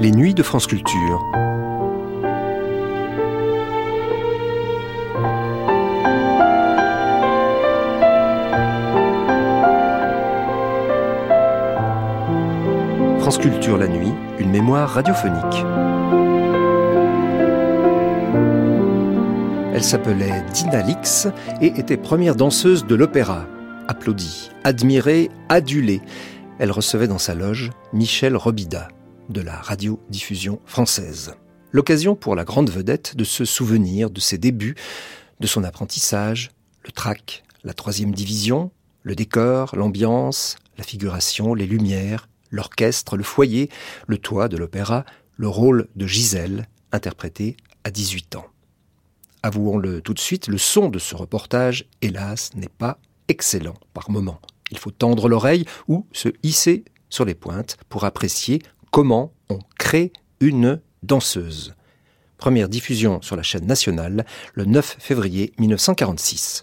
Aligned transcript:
Les 0.00 0.12
nuits 0.12 0.32
de 0.32 0.42
France 0.42 0.66
Culture. 0.66 1.20
France 13.18 13.36
Culture 13.36 13.76
la 13.76 13.88
nuit, 13.88 14.14
une 14.38 14.50
mémoire 14.50 14.88
radiophonique. 14.88 15.66
Elle 19.74 19.84
s'appelait 19.84 20.42
Dina 20.54 20.80
Lix 20.80 21.28
et 21.60 21.78
était 21.78 21.98
première 21.98 22.36
danseuse 22.36 22.86
de 22.86 22.94
l'opéra. 22.94 23.44
Applaudie, 23.86 24.50
admirée, 24.64 25.30
adulée, 25.50 26.00
elle 26.58 26.70
recevait 26.70 27.06
dans 27.06 27.18
sa 27.18 27.34
loge 27.34 27.68
Michel 27.92 28.34
Robida 28.34 28.88
de 29.30 29.40
la 29.40 29.56
radiodiffusion 29.56 30.60
française. 30.66 31.34
L'occasion 31.72 32.16
pour 32.16 32.34
la 32.34 32.44
grande 32.44 32.70
vedette 32.70 33.16
de 33.16 33.24
se 33.24 33.44
souvenir 33.44 34.10
de 34.10 34.20
ses 34.20 34.38
débuts, 34.38 34.74
de 35.38 35.46
son 35.46 35.64
apprentissage, 35.64 36.50
le 36.84 36.90
trac, 36.90 37.44
la 37.64 37.72
troisième 37.72 38.12
division, 38.12 38.70
le 39.02 39.14
décor, 39.14 39.76
l'ambiance, 39.76 40.56
la 40.76 40.84
figuration, 40.84 41.54
les 41.54 41.66
lumières, 41.66 42.28
l'orchestre, 42.50 43.16
le 43.16 43.22
foyer, 43.22 43.70
le 44.06 44.18
toit 44.18 44.48
de 44.48 44.56
l'opéra, 44.56 45.04
le 45.36 45.48
rôle 45.48 45.86
de 45.94 46.06
Gisèle, 46.06 46.68
interprété 46.92 47.56
à 47.84 47.90
18 47.90 48.36
ans. 48.36 48.46
Avouons-le 49.42 50.02
tout 50.02 50.12
de 50.12 50.18
suite, 50.18 50.48
le 50.48 50.58
son 50.58 50.88
de 50.88 50.98
ce 50.98 51.14
reportage, 51.14 51.86
hélas, 52.02 52.50
n'est 52.54 52.68
pas 52.68 52.98
excellent 53.28 53.76
par 53.94 54.10
moments. 54.10 54.40
Il 54.70 54.78
faut 54.78 54.90
tendre 54.90 55.28
l'oreille 55.28 55.64
ou 55.88 56.06
se 56.12 56.28
hisser 56.42 56.84
sur 57.08 57.24
les 57.24 57.34
pointes 57.34 57.76
pour 57.88 58.04
apprécier 58.04 58.60
comment 58.90 59.32
on 59.48 59.58
crée 59.78 60.12
une 60.40 60.80
danseuse. 61.02 61.74
Première 62.36 62.68
diffusion 62.68 63.20
sur 63.22 63.36
la 63.36 63.42
chaîne 63.42 63.66
nationale 63.66 64.24
le 64.54 64.64
9 64.64 64.96
février 64.98 65.52
1946. 65.58 66.62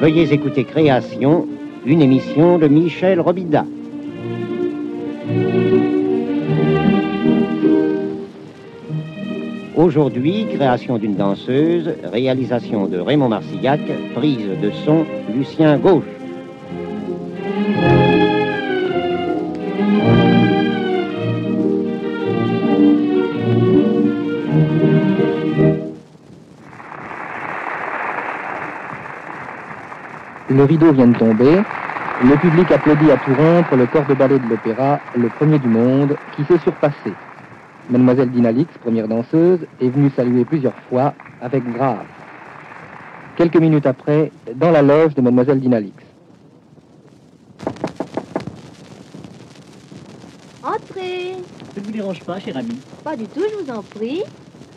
Veuillez 0.00 0.32
écouter 0.32 0.64
Création, 0.64 1.48
une 1.84 2.02
émission 2.02 2.58
de 2.58 2.68
Michel 2.68 3.20
Robida. 3.20 3.64
Aujourd'hui, 9.78 10.44
création 10.52 10.98
d'une 10.98 11.14
danseuse, 11.14 11.88
réalisation 12.02 12.88
de 12.88 12.98
Raymond 12.98 13.28
Marcillac, 13.28 13.80
prise 14.16 14.48
de 14.60 14.72
son 14.84 15.06
Lucien 15.32 15.78
Gauche. 15.78 16.02
Le 30.48 30.64
rideau 30.64 30.92
vient 30.92 31.06
de 31.06 31.16
tomber. 31.16 31.62
Le 32.24 32.36
public 32.40 32.72
applaudit 32.72 33.12
à 33.12 33.16
tout 33.18 33.32
rompre 33.32 33.76
le 33.76 33.86
corps 33.86 34.06
de 34.06 34.14
ballet 34.14 34.40
de 34.40 34.48
l'opéra, 34.48 34.98
le 35.16 35.28
premier 35.28 35.60
du 35.60 35.68
monde, 35.68 36.16
qui 36.34 36.42
s'est 36.46 36.58
surpassé. 36.58 37.12
Mademoiselle 37.90 38.30
Dinalix, 38.30 38.70
première 38.78 39.08
danseuse, 39.08 39.60
est 39.80 39.88
venue 39.88 40.10
saluer 40.14 40.44
plusieurs 40.44 40.74
fois 40.90 41.14
avec 41.40 41.64
grâce. 41.72 42.04
Quelques 43.36 43.56
minutes 43.56 43.86
après, 43.86 44.30
dans 44.56 44.70
la 44.70 44.82
loge 44.82 45.14
de 45.14 45.22
Mademoiselle 45.22 45.60
Dinalix. 45.60 45.94
Entrez 50.62 51.36
Ça 51.74 51.80
ne 51.80 51.86
vous 51.86 51.92
dérange 51.92 52.20
pas, 52.24 52.38
cher 52.40 52.56
ami 52.58 52.76
Pas 53.02 53.16
du 53.16 53.24
tout, 53.24 53.40
je 53.40 53.64
vous 53.64 53.70
en 53.70 53.82
prie. 53.82 54.22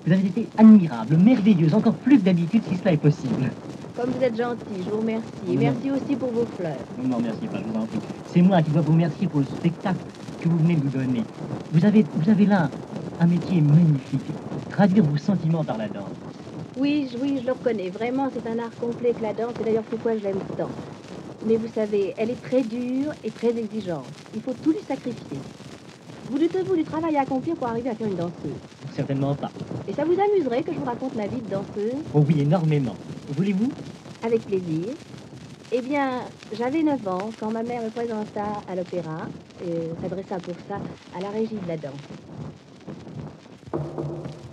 Vous 0.05 0.13
avez 0.13 0.27
été 0.27 0.47
admirable, 0.57 1.17
merveilleuse, 1.17 1.73
encore 1.73 1.95
plus 1.95 2.17
que 2.17 2.23
d'habitude 2.23 2.63
si 2.69 2.77
cela 2.77 2.93
est 2.93 2.97
possible. 2.97 3.51
Comme 3.97 4.11
vous 4.11 4.23
êtes 4.23 4.37
gentil, 4.37 4.83
je 4.85 4.89
vous 4.89 4.99
remercie. 4.99 5.25
Non. 5.47 5.55
Merci 5.59 5.91
aussi 5.91 6.15
pour 6.15 6.31
vos 6.31 6.45
fleurs. 6.57 6.77
Ne 7.03 7.09
m'en 7.09 7.17
remerciez 7.17 7.47
pas, 7.49 7.57
je 7.57 7.63
vous 7.63 7.77
en 7.77 7.85
prie. 7.85 7.99
C'est 8.27 8.41
moi 8.41 8.61
qui 8.61 8.71
dois 8.71 8.81
vous 8.81 8.93
remercier 8.93 9.27
pour 9.27 9.41
le 9.41 9.45
spectacle 9.47 9.99
que 10.39 10.47
vous 10.47 10.57
venez 10.57 10.75
de 10.75 10.85
nous 10.85 10.89
donner. 10.91 11.23
Vous 11.73 11.85
avez, 11.85 12.05
vous 12.15 12.29
avez 12.29 12.45
là 12.45 12.69
un 13.21 13.27
métier 13.27 13.61
magnifique. 13.61 14.31
Traduire 14.71 15.05
vos 15.05 15.17
sentiments 15.17 15.63
par 15.63 15.77
la 15.77 15.87
danse. 15.89 16.09
Oui, 16.75 17.07
je- 17.11 17.17
oui, 17.19 17.37
je 17.39 17.45
le 17.45 17.51
reconnais. 17.51 17.89
Vraiment, 17.89 18.29
c'est 18.33 18.47
un 18.47 18.57
art 18.57 18.75
complet 18.79 19.13
que 19.13 19.21
la 19.21 19.31
danse. 19.33 19.53
C'est 19.57 19.63
d'ailleurs 19.63 19.83
pourquoi 19.83 20.17
je 20.17 20.23
l'aime 20.23 20.39
tant. 20.57 20.69
Mais 21.45 21.57
vous 21.57 21.67
savez, 21.67 22.13
elle 22.17 22.31
est 22.31 22.41
très 22.41 22.63
dure 22.63 23.13
et 23.23 23.29
très 23.29 23.55
exigeante. 23.57 24.05
Il 24.33 24.41
faut 24.41 24.53
tout 24.53 24.71
lui 24.71 24.81
sacrifier. 24.87 25.37
Vous 26.29 26.39
doutez-vous 26.39 26.75
du 26.75 26.83
travail 26.83 27.15
à 27.17 27.21
accomplir 27.21 27.55
pour 27.57 27.67
arriver 27.67 27.89
à 27.89 27.95
faire 27.95 28.07
une 28.07 28.15
danseuse? 28.15 28.55
Certainement 28.89 29.35
pas. 29.35 29.51
Et 29.87 29.93
ça 29.93 30.03
vous 30.03 30.15
amuserait 30.19 30.63
que 30.63 30.73
je 30.73 30.79
vous 30.79 30.85
raconte 30.85 31.15
ma 31.15 31.27
vie 31.27 31.41
de 31.41 31.49
danseuse? 31.49 32.03
Oh 32.15 32.23
oui, 32.27 32.41
énormément. 32.41 32.95
Voulez-vous? 33.29 33.71
Avec 34.23 34.41
plaisir. 34.45 34.93
Eh 35.71 35.81
bien, 35.81 36.21
j'avais 36.53 36.81
9 36.83 37.05
ans 37.07 37.29
quand 37.39 37.51
ma 37.51 37.63
mère 37.63 37.83
me 37.83 37.89
présenta 37.89 38.63
à 38.67 38.75
l'opéra 38.75 39.27
et 39.63 39.89
s'adressa 40.01 40.39
pour 40.39 40.55
ça 40.67 40.79
à 41.15 41.21
la 41.21 41.29
régie 41.29 41.59
de 41.59 41.67
la 41.67 41.77
danse. 41.77 41.93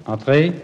Entrez. 0.09 0.55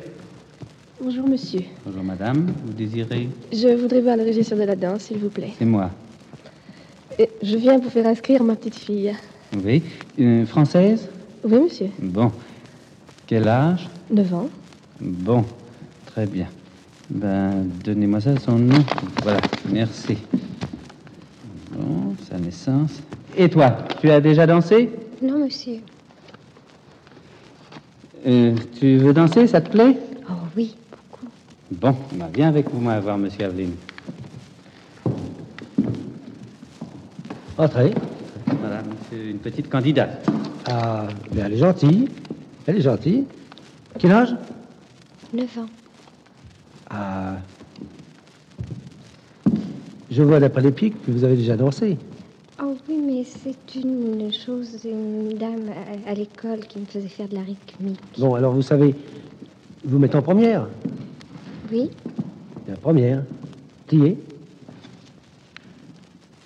Bonjour 1.02 1.28
monsieur. 1.28 1.60
Bonjour 1.84 2.02
madame, 2.02 2.50
vous 2.64 2.72
désirez 2.72 3.28
Je 3.52 3.76
voudrais 3.76 4.00
voir 4.00 4.16
le 4.16 4.22
régisseur 4.22 4.56
de 4.56 4.64
la 4.64 4.74
danse, 4.74 5.02
s'il 5.02 5.18
vous 5.18 5.28
plaît. 5.28 5.50
C'est 5.58 5.66
moi. 5.66 5.90
Et 7.18 7.28
je 7.42 7.58
viens 7.58 7.78
pour 7.78 7.92
faire 7.92 8.06
inscrire 8.06 8.42
ma 8.42 8.56
petite 8.56 8.76
fille. 8.76 9.14
Oui. 9.62 9.82
Une 10.16 10.46
française 10.46 11.10
Oui 11.44 11.60
monsieur. 11.60 11.90
Bon. 11.98 12.32
Quel 13.26 13.46
âge 13.46 13.86
9 14.10 14.32
ans. 14.32 14.48
Bon. 14.98 15.44
Très 16.06 16.24
bien. 16.24 16.46
Ben, 17.10 17.68
donnez-moi 17.84 18.22
ça, 18.22 18.40
son 18.40 18.58
nom. 18.58 18.82
Voilà, 19.22 19.40
merci. 19.70 20.16
Bon, 21.70 22.14
sa 22.30 22.38
naissance. 22.38 23.02
Et 23.36 23.50
toi, 23.50 23.76
tu 24.00 24.08
as 24.08 24.22
déjà 24.22 24.46
dansé? 24.46 24.88
Non 25.20 25.44
monsieur. 25.44 25.80
Euh, 28.26 28.54
Tu 28.78 28.96
veux 28.96 29.12
danser, 29.12 29.46
ça 29.46 29.60
te 29.60 29.70
plaît? 29.70 29.98
Oh 30.28 30.32
oui, 30.56 30.74
beaucoup. 30.90 31.26
Bon, 31.70 31.94
ben, 32.14 32.28
viens 32.34 32.48
avec 32.48 32.72
moi 32.72 32.98
voir 33.00 33.18
Monsieur 33.18 33.44
Aveline. 33.44 33.74
Entrez. 37.58 37.94
Voilà, 38.60 38.82
c'est 39.10 39.30
une 39.30 39.38
petite 39.38 39.68
candidate. 39.68 40.26
Ah, 40.70 41.06
mais 41.32 41.42
elle 41.42 41.52
est 41.52 41.58
gentille. 41.58 42.08
Elle 42.66 42.76
est 42.78 42.82
gentille. 42.82 43.24
Quel 43.98 44.12
âge? 44.12 44.34
9 45.32 45.58
ans. 45.58 45.66
Ah. 46.90 47.34
Je 50.10 50.22
vois 50.22 50.40
d'après 50.40 50.62
les 50.62 50.72
pics 50.72 50.94
que 51.04 51.10
vous 51.10 51.24
avez 51.24 51.36
déjà 51.36 51.56
dansé. 51.56 51.98
Oh 52.62 52.76
oui, 52.88 53.00
mais 53.04 53.24
c'est 53.24 53.74
une 53.80 54.32
chose, 54.32 54.78
une 54.84 55.36
dame 55.36 55.68
à, 56.06 56.10
à 56.10 56.14
l'école 56.14 56.60
qui 56.60 56.78
me 56.78 56.84
faisait 56.84 57.08
faire 57.08 57.28
de 57.28 57.34
la 57.34 57.42
rythmique. 57.42 58.00
Bon, 58.18 58.34
alors 58.34 58.52
vous 58.52 58.62
savez, 58.62 58.94
vous 59.84 59.98
mettez 59.98 60.16
en 60.16 60.22
première. 60.22 60.66
Oui 61.72 61.90
La 62.68 62.76
première. 62.76 63.22
Plié. 63.88 64.16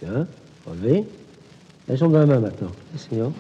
Bien. 0.03 0.27
Relevé. 0.67 1.05
La 1.89 1.97
jambe 1.97 2.13
dans 2.13 2.21
la 2.21 2.27
main 2.27 2.41
maintenant. 2.41 2.71
Essayons. 2.95 3.33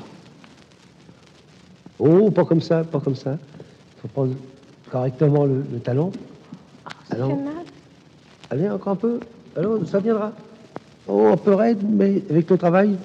Oh, 1.98 2.30
pas 2.30 2.44
comme 2.44 2.60
ça, 2.60 2.84
pas 2.84 3.00
comme 3.00 3.16
ça. 3.16 3.32
Il 3.96 4.00
faut 4.02 4.08
prendre 4.08 4.34
correctement 4.90 5.44
le, 5.46 5.64
le 5.72 5.80
talon. 5.80 6.12
Ça 7.10 7.16
fait 7.16 7.22
mal 7.22 7.64
Allez, 8.50 8.70
encore 8.70 8.92
un 8.92 8.96
peu. 8.96 9.20
Alors, 9.56 9.78
ça 9.86 10.00
viendra. 10.00 10.32
Oh, 11.08 11.28
un 11.32 11.36
peu 11.36 11.54
raide, 11.54 11.78
mais 11.88 12.22
avec 12.30 12.50
le 12.50 12.58
travail, 12.58 12.96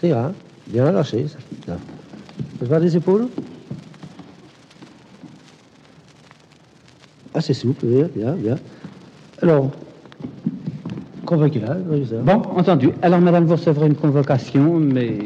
ça 0.00 0.06
ira. 0.06 0.32
Bien 0.66 0.92
lâché. 0.92 1.26
Ça. 1.28 1.38
Là. 1.66 1.78
Faut 2.58 2.66
voir 2.66 2.80
des 2.80 2.96
épaules. 2.96 3.28
Ah, 7.34 7.40
c'est 7.40 7.54
souple, 7.54 7.86
bien, 7.86 8.08
bien, 8.14 8.32
bien. 8.34 8.58
Alors, 9.40 9.70
ça. 11.32 12.16
Bon, 12.22 12.42
entendu. 12.56 12.90
Alors, 13.00 13.20
madame, 13.20 13.46
vous 13.46 13.56
recevrez 13.56 13.86
une 13.86 13.94
convocation, 13.94 14.78
mais 14.78 15.16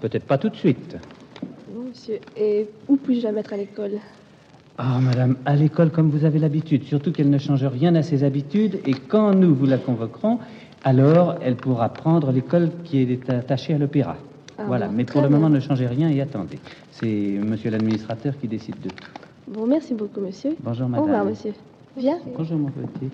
peut-être 0.00 0.24
pas 0.24 0.38
tout 0.38 0.48
de 0.48 0.56
suite. 0.56 0.96
Non 1.72 1.84
monsieur. 1.88 2.18
Et 2.36 2.66
où 2.88 2.96
puis-je 2.96 3.22
la 3.22 3.32
mettre 3.32 3.52
à 3.52 3.56
l'école? 3.56 3.92
Ah, 4.78 4.98
madame, 5.00 5.36
à 5.44 5.54
l'école 5.54 5.90
comme 5.90 6.10
vous 6.10 6.24
avez 6.24 6.38
l'habitude, 6.38 6.84
surtout 6.84 7.12
qu'elle 7.12 7.30
ne 7.30 7.38
change 7.38 7.64
rien 7.64 7.94
à 7.94 8.02
ses 8.02 8.24
habitudes, 8.24 8.80
et 8.84 8.92
quand 8.92 9.34
nous 9.34 9.54
vous 9.54 9.66
la 9.66 9.78
convoquerons, 9.78 10.38
alors 10.86 11.34
elle 11.42 11.56
pourra 11.56 11.88
prendre 11.88 12.30
l'école 12.30 12.70
qui 12.84 13.02
est 13.02 13.28
attachée 13.28 13.74
à 13.74 13.78
l'opéra. 13.78 14.16
Ah 14.56 14.62
voilà, 14.68 14.86
bon, 14.86 14.94
mais 14.96 15.04
pour 15.04 15.20
le 15.20 15.28
bien. 15.28 15.36
moment, 15.36 15.50
ne 15.50 15.58
changez 15.58 15.86
rien 15.86 16.08
et 16.08 16.20
attendez. 16.20 16.58
C'est 16.92 17.38
monsieur 17.44 17.70
l'administrateur 17.70 18.34
qui 18.40 18.46
décide 18.46 18.80
de 18.80 18.88
tout. 18.90 19.04
Bon, 19.48 19.66
merci 19.66 19.94
beaucoup 19.94 20.20
monsieur. 20.20 20.56
Bonjour, 20.62 20.86
Au 20.86 20.90
madame. 20.90 21.04
revoir 21.04 21.24
monsieur. 21.24 21.52
Viens. 21.96 22.18
Bonjour, 22.36 22.56
mon 22.58 22.68
petit. 22.70 23.10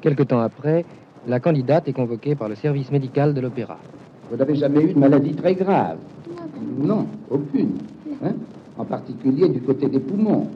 Quelque 0.00 0.24
temps 0.24 0.40
après, 0.40 0.84
la 1.28 1.38
candidate 1.38 1.86
est 1.88 1.92
convoquée 1.92 2.34
par 2.34 2.48
le 2.48 2.56
service 2.56 2.90
médical 2.90 3.32
de 3.32 3.40
l'opéra. 3.40 3.78
Vous 4.30 4.36
n'avez 4.36 4.56
jamais 4.56 4.82
eu 4.82 4.92
de 4.94 4.98
maladie 4.98 5.34
très 5.34 5.54
grave 5.54 5.98
Non, 6.76 7.06
aucune. 7.30 7.78
Hein 8.24 8.32
en 8.78 8.84
particulier 8.84 9.48
du 9.48 9.60
côté 9.60 9.88
des 9.88 9.98
poumons. 10.00 10.48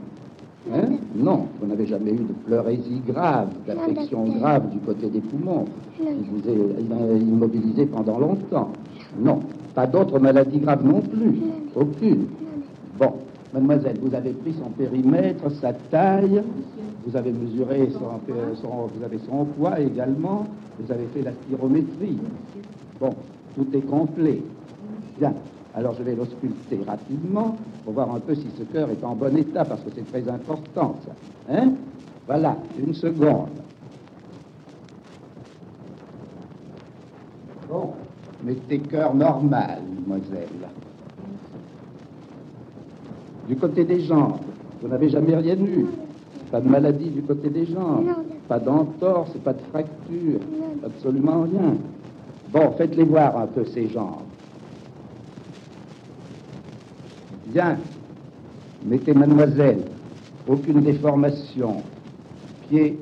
Hein? 0.70 0.96
Non, 1.16 1.46
vous 1.60 1.66
n'avez 1.66 1.86
jamais 1.86 2.12
eu 2.12 2.18
de 2.18 2.32
pleurésie 2.46 3.02
grave, 3.06 3.48
d'affection 3.66 4.24
grave 4.38 4.70
du 4.70 4.78
côté 4.78 5.08
des 5.08 5.20
poumons, 5.20 5.64
qui 5.96 6.04
vous 6.04 6.48
est 6.48 7.20
immobilisé 7.20 7.86
pendant 7.86 8.18
longtemps. 8.18 8.70
Non, 9.18 9.40
pas 9.74 9.86
d'autres 9.86 10.18
maladies 10.20 10.60
graves 10.60 10.84
non 10.86 11.00
plus, 11.00 11.34
aucune. 11.74 12.26
Bon, 12.98 13.12
mademoiselle, 13.52 13.96
vous 14.00 14.14
avez 14.14 14.30
pris 14.30 14.54
son 14.54 14.70
périmètre, 14.70 15.50
sa 15.60 15.72
taille, 15.72 16.42
vous 17.04 17.16
avez 17.16 17.32
mesuré 17.32 17.90
son, 17.92 18.20
vous 18.64 19.04
avez 19.04 19.18
son 19.28 19.44
poids 19.44 19.80
également, 19.80 20.46
vous 20.78 20.92
avez 20.92 21.06
fait 21.12 21.22
la 21.22 21.32
spirométrie. 21.32 22.18
Bon, 23.00 23.10
tout 23.56 23.66
est 23.74 23.86
complet. 23.86 24.40
Bien, 25.18 25.34
alors 25.74 25.94
je 25.98 26.02
vais 26.02 26.14
l'ausculter 26.14 26.80
rapidement 26.86 27.56
pour 27.84 27.94
voir 27.94 28.14
un 28.14 28.20
peu 28.20 28.34
si 28.34 28.46
ce 28.58 28.62
cœur 28.64 28.90
est 28.90 29.02
en 29.04 29.14
bon 29.14 29.34
état, 29.36 29.64
parce 29.64 29.80
que 29.82 29.90
c'est 29.94 30.10
très 30.10 30.28
important, 30.28 30.96
ça. 31.06 31.12
Hein? 31.54 31.72
Voilà, 32.26 32.56
une 32.78 32.94
seconde. 32.94 33.48
Bon, 37.68 37.90
mettez 38.44 38.80
cœur 38.80 39.14
normal, 39.14 39.80
mademoiselle. 40.06 40.48
Du 43.48 43.56
côté 43.56 43.84
des 43.84 44.00
jambes, 44.00 44.40
vous 44.82 44.88
n'avez 44.88 45.08
jamais 45.08 45.34
rien 45.36 45.56
eu. 45.56 45.86
Pas 46.50 46.60
de 46.60 46.68
maladie 46.68 47.08
du 47.08 47.22
côté 47.22 47.48
des 47.48 47.64
jambes. 47.64 48.08
Pas 48.46 48.58
d'entorse, 48.58 49.30
pas 49.42 49.54
de 49.54 49.60
fracture. 49.70 50.40
Absolument 50.84 51.44
rien. 51.44 51.76
Bon, 52.52 52.72
faites-les 52.76 53.04
voir 53.04 53.38
un 53.38 53.46
peu 53.46 53.64
ces 53.64 53.88
jambes. 53.88 54.31
Bien. 57.52 57.76
Mettez 58.84 59.12
mademoiselle. 59.12 59.84
Aucune 60.48 60.80
déformation. 60.80 61.82
Pieds 62.68 62.98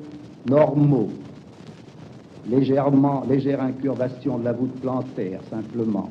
normaux. 0.47 1.09
Légèrement, 2.49 3.23
légère 3.29 3.61
incurvation 3.61 4.39
de 4.39 4.45
la 4.45 4.51
voûte 4.51 4.73
plantaire, 4.81 5.39
simplement. 5.49 6.09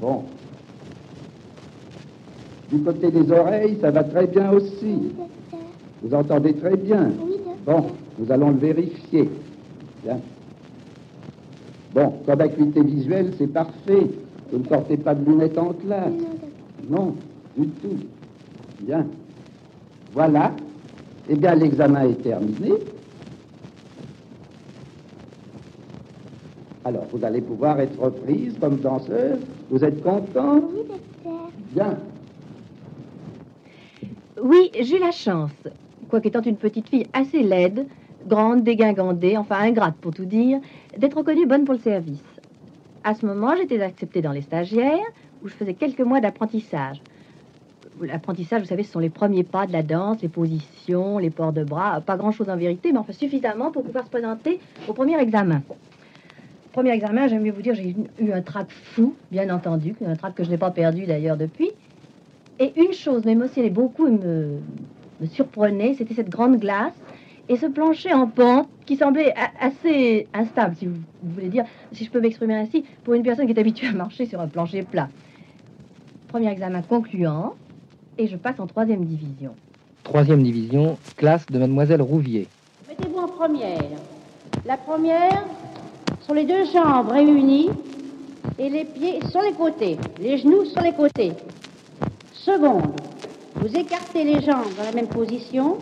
Bon. 0.00 0.24
Du 2.70 2.80
côté 2.80 3.10
des 3.10 3.30
oreilles, 3.30 3.78
ça 3.80 3.90
va 3.90 4.02
très 4.04 4.26
bien 4.26 4.50
aussi. 4.50 5.12
Vous 6.02 6.14
entendez 6.14 6.54
très 6.54 6.76
bien. 6.76 7.12
Bon, 7.64 7.86
nous 8.18 8.32
allons 8.32 8.50
le 8.50 8.56
vérifier. 8.58 9.30
Bien. 10.02 10.18
Bon, 11.94 12.14
comme 12.26 12.40
acuité 12.40 12.82
visuelle, 12.82 13.32
c'est 13.38 13.46
parfait. 13.46 14.08
Vous 14.50 14.58
ne 14.58 14.64
portez 14.64 14.96
pas 14.96 15.14
de 15.14 15.24
lunettes 15.24 15.58
en 15.58 15.72
classe. 15.72 16.12
Non, 16.88 17.16
du 17.56 17.68
tout. 17.68 17.96
Bien. 18.80 19.06
Voilà. 20.12 20.52
Eh 21.28 21.36
bien, 21.36 21.54
l'examen 21.54 22.08
est 22.08 22.22
terminé. 22.22 22.72
Alors, 26.84 27.06
vous 27.10 27.24
allez 27.24 27.40
pouvoir 27.40 27.80
être 27.80 27.98
reprise 27.98 28.56
comme 28.60 28.76
danseuse. 28.76 29.40
Vous 29.70 29.82
êtes 29.84 30.02
content 30.02 30.56
Oui, 30.56 30.82
docteur. 30.86 31.50
Bien. 31.72 31.98
Oui, 34.42 34.70
j'ai 34.78 34.98
la 34.98 35.10
chance, 35.10 35.52
quoique 36.10 36.28
étant 36.28 36.42
une 36.42 36.56
petite 36.56 36.90
fille 36.90 37.06
assez 37.14 37.42
laide, 37.42 37.86
grande, 38.26 38.62
dégingandée, 38.62 39.38
enfin 39.38 39.56
ingrate 39.60 39.94
pour 39.96 40.12
tout 40.12 40.26
dire, 40.26 40.60
d'être 40.98 41.16
reconnue 41.16 41.46
bonne 41.46 41.64
pour 41.64 41.74
le 41.74 41.80
service. 41.80 42.22
À 43.04 43.14
ce 43.14 43.24
moment, 43.24 43.54
j'étais 43.56 43.80
acceptée 43.80 44.20
dans 44.20 44.32
les 44.32 44.42
stagiaires, 44.42 44.98
où 45.44 45.48
je 45.48 45.54
faisais 45.54 45.74
quelques 45.74 46.00
mois 46.00 46.20
d'apprentissage. 46.20 47.00
L'apprentissage, 48.00 48.62
vous 48.62 48.68
savez, 48.68 48.82
ce 48.82 48.90
sont 48.90 48.98
les 48.98 49.10
premiers 49.10 49.44
pas 49.44 49.66
de 49.66 49.72
la 49.72 49.82
danse, 49.82 50.20
les 50.22 50.28
positions, 50.28 51.18
les 51.18 51.30
ports 51.30 51.52
de 51.52 51.62
bras, 51.62 52.00
pas 52.00 52.16
grand-chose 52.16 52.48
en 52.48 52.56
vérité, 52.56 52.90
mais 52.90 52.98
enfin 52.98 53.12
suffisamment 53.12 53.70
pour 53.70 53.84
pouvoir 53.84 54.04
se 54.04 54.10
présenter 54.10 54.58
au 54.88 54.94
premier 54.94 55.16
examen. 55.20 55.62
Premier 56.72 56.90
examen, 56.90 57.28
j'aime 57.28 57.42
mieux 57.42 57.52
vous 57.52 57.62
dire, 57.62 57.74
j'ai 57.76 57.94
eu 58.18 58.32
un 58.32 58.42
trac 58.42 58.68
fou, 58.70 59.14
bien 59.30 59.54
entendu, 59.54 59.94
un 60.04 60.16
trac 60.16 60.34
que 60.34 60.42
je 60.42 60.50
n'ai 60.50 60.58
pas 60.58 60.72
perdu 60.72 61.06
d'ailleurs 61.06 61.36
depuis. 61.36 61.70
Et 62.58 62.72
une 62.80 62.92
chose 62.92 63.24
m'émotionnait 63.24 63.70
beaucoup 63.70 64.08
et 64.08 64.10
me, 64.10 64.58
me 65.20 65.26
surprenait, 65.26 65.94
c'était 65.94 66.14
cette 66.14 66.30
grande 66.30 66.58
glace 66.58 66.94
et 67.48 67.56
ce 67.56 67.66
plancher 67.66 68.12
en 68.12 68.26
pente 68.26 68.68
qui 68.86 68.96
semblait 68.96 69.34
assez 69.60 70.26
instable, 70.32 70.76
si 70.76 70.86
vous 70.86 70.96
voulez 71.22 71.48
dire, 71.48 71.64
si 71.92 72.04
je 72.04 72.10
peux 72.10 72.20
m'exprimer 72.20 72.54
ainsi, 72.54 72.84
pour 73.04 73.14
une 73.14 73.22
personne 73.22 73.46
qui 73.46 73.52
est 73.52 73.58
habituée 73.58 73.88
à 73.88 73.92
marcher 73.92 74.26
sur 74.26 74.40
un 74.40 74.48
plancher 74.48 74.82
plat. 74.82 75.08
Premier 76.34 76.50
examen 76.50 76.82
concluant, 76.82 77.54
et 78.18 78.26
je 78.26 78.34
passe 78.34 78.58
en 78.58 78.66
troisième 78.66 79.04
division. 79.04 79.54
Troisième 80.02 80.42
division, 80.42 80.98
classe 81.16 81.46
de 81.46 81.60
mademoiselle 81.60 82.02
Rouvier. 82.02 82.48
Mettez-vous 82.88 83.20
en 83.20 83.28
première. 83.28 83.78
La 84.66 84.76
première 84.76 85.44
sont 86.22 86.34
les 86.34 86.44
deux 86.44 86.64
jambes 86.72 87.12
réunies 87.12 87.70
et 88.58 88.68
les 88.68 88.84
pieds 88.84 89.20
sur 89.30 89.42
les 89.42 89.52
côtés, 89.52 89.96
les 90.18 90.38
genoux 90.38 90.64
sur 90.64 90.82
les 90.82 90.90
côtés. 90.90 91.34
Seconde, 92.32 93.00
vous 93.54 93.76
écartez 93.76 94.24
les 94.24 94.42
jambes 94.42 94.74
dans 94.76 94.86
la 94.86 94.92
même 94.92 95.06
position 95.06 95.78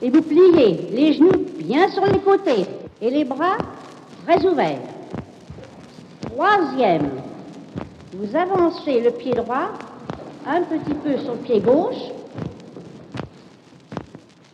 et 0.00 0.08
vous 0.08 0.22
pliez 0.22 0.88
les 0.90 1.12
genoux 1.12 1.44
bien 1.62 1.90
sur 1.90 2.06
les 2.06 2.18
côtés 2.20 2.64
et 3.02 3.10
les 3.10 3.24
bras 3.24 3.58
très 4.24 4.42
ouverts. 4.46 4.80
Troisième, 6.30 7.10
vous 8.16 8.36
avancez 8.36 9.00
le 9.00 9.10
pied 9.10 9.32
droit 9.32 9.72
un 10.46 10.62
petit 10.62 10.94
peu 10.94 11.18
sur 11.18 11.32
le 11.32 11.40
pied 11.40 11.60
gauche 11.60 12.12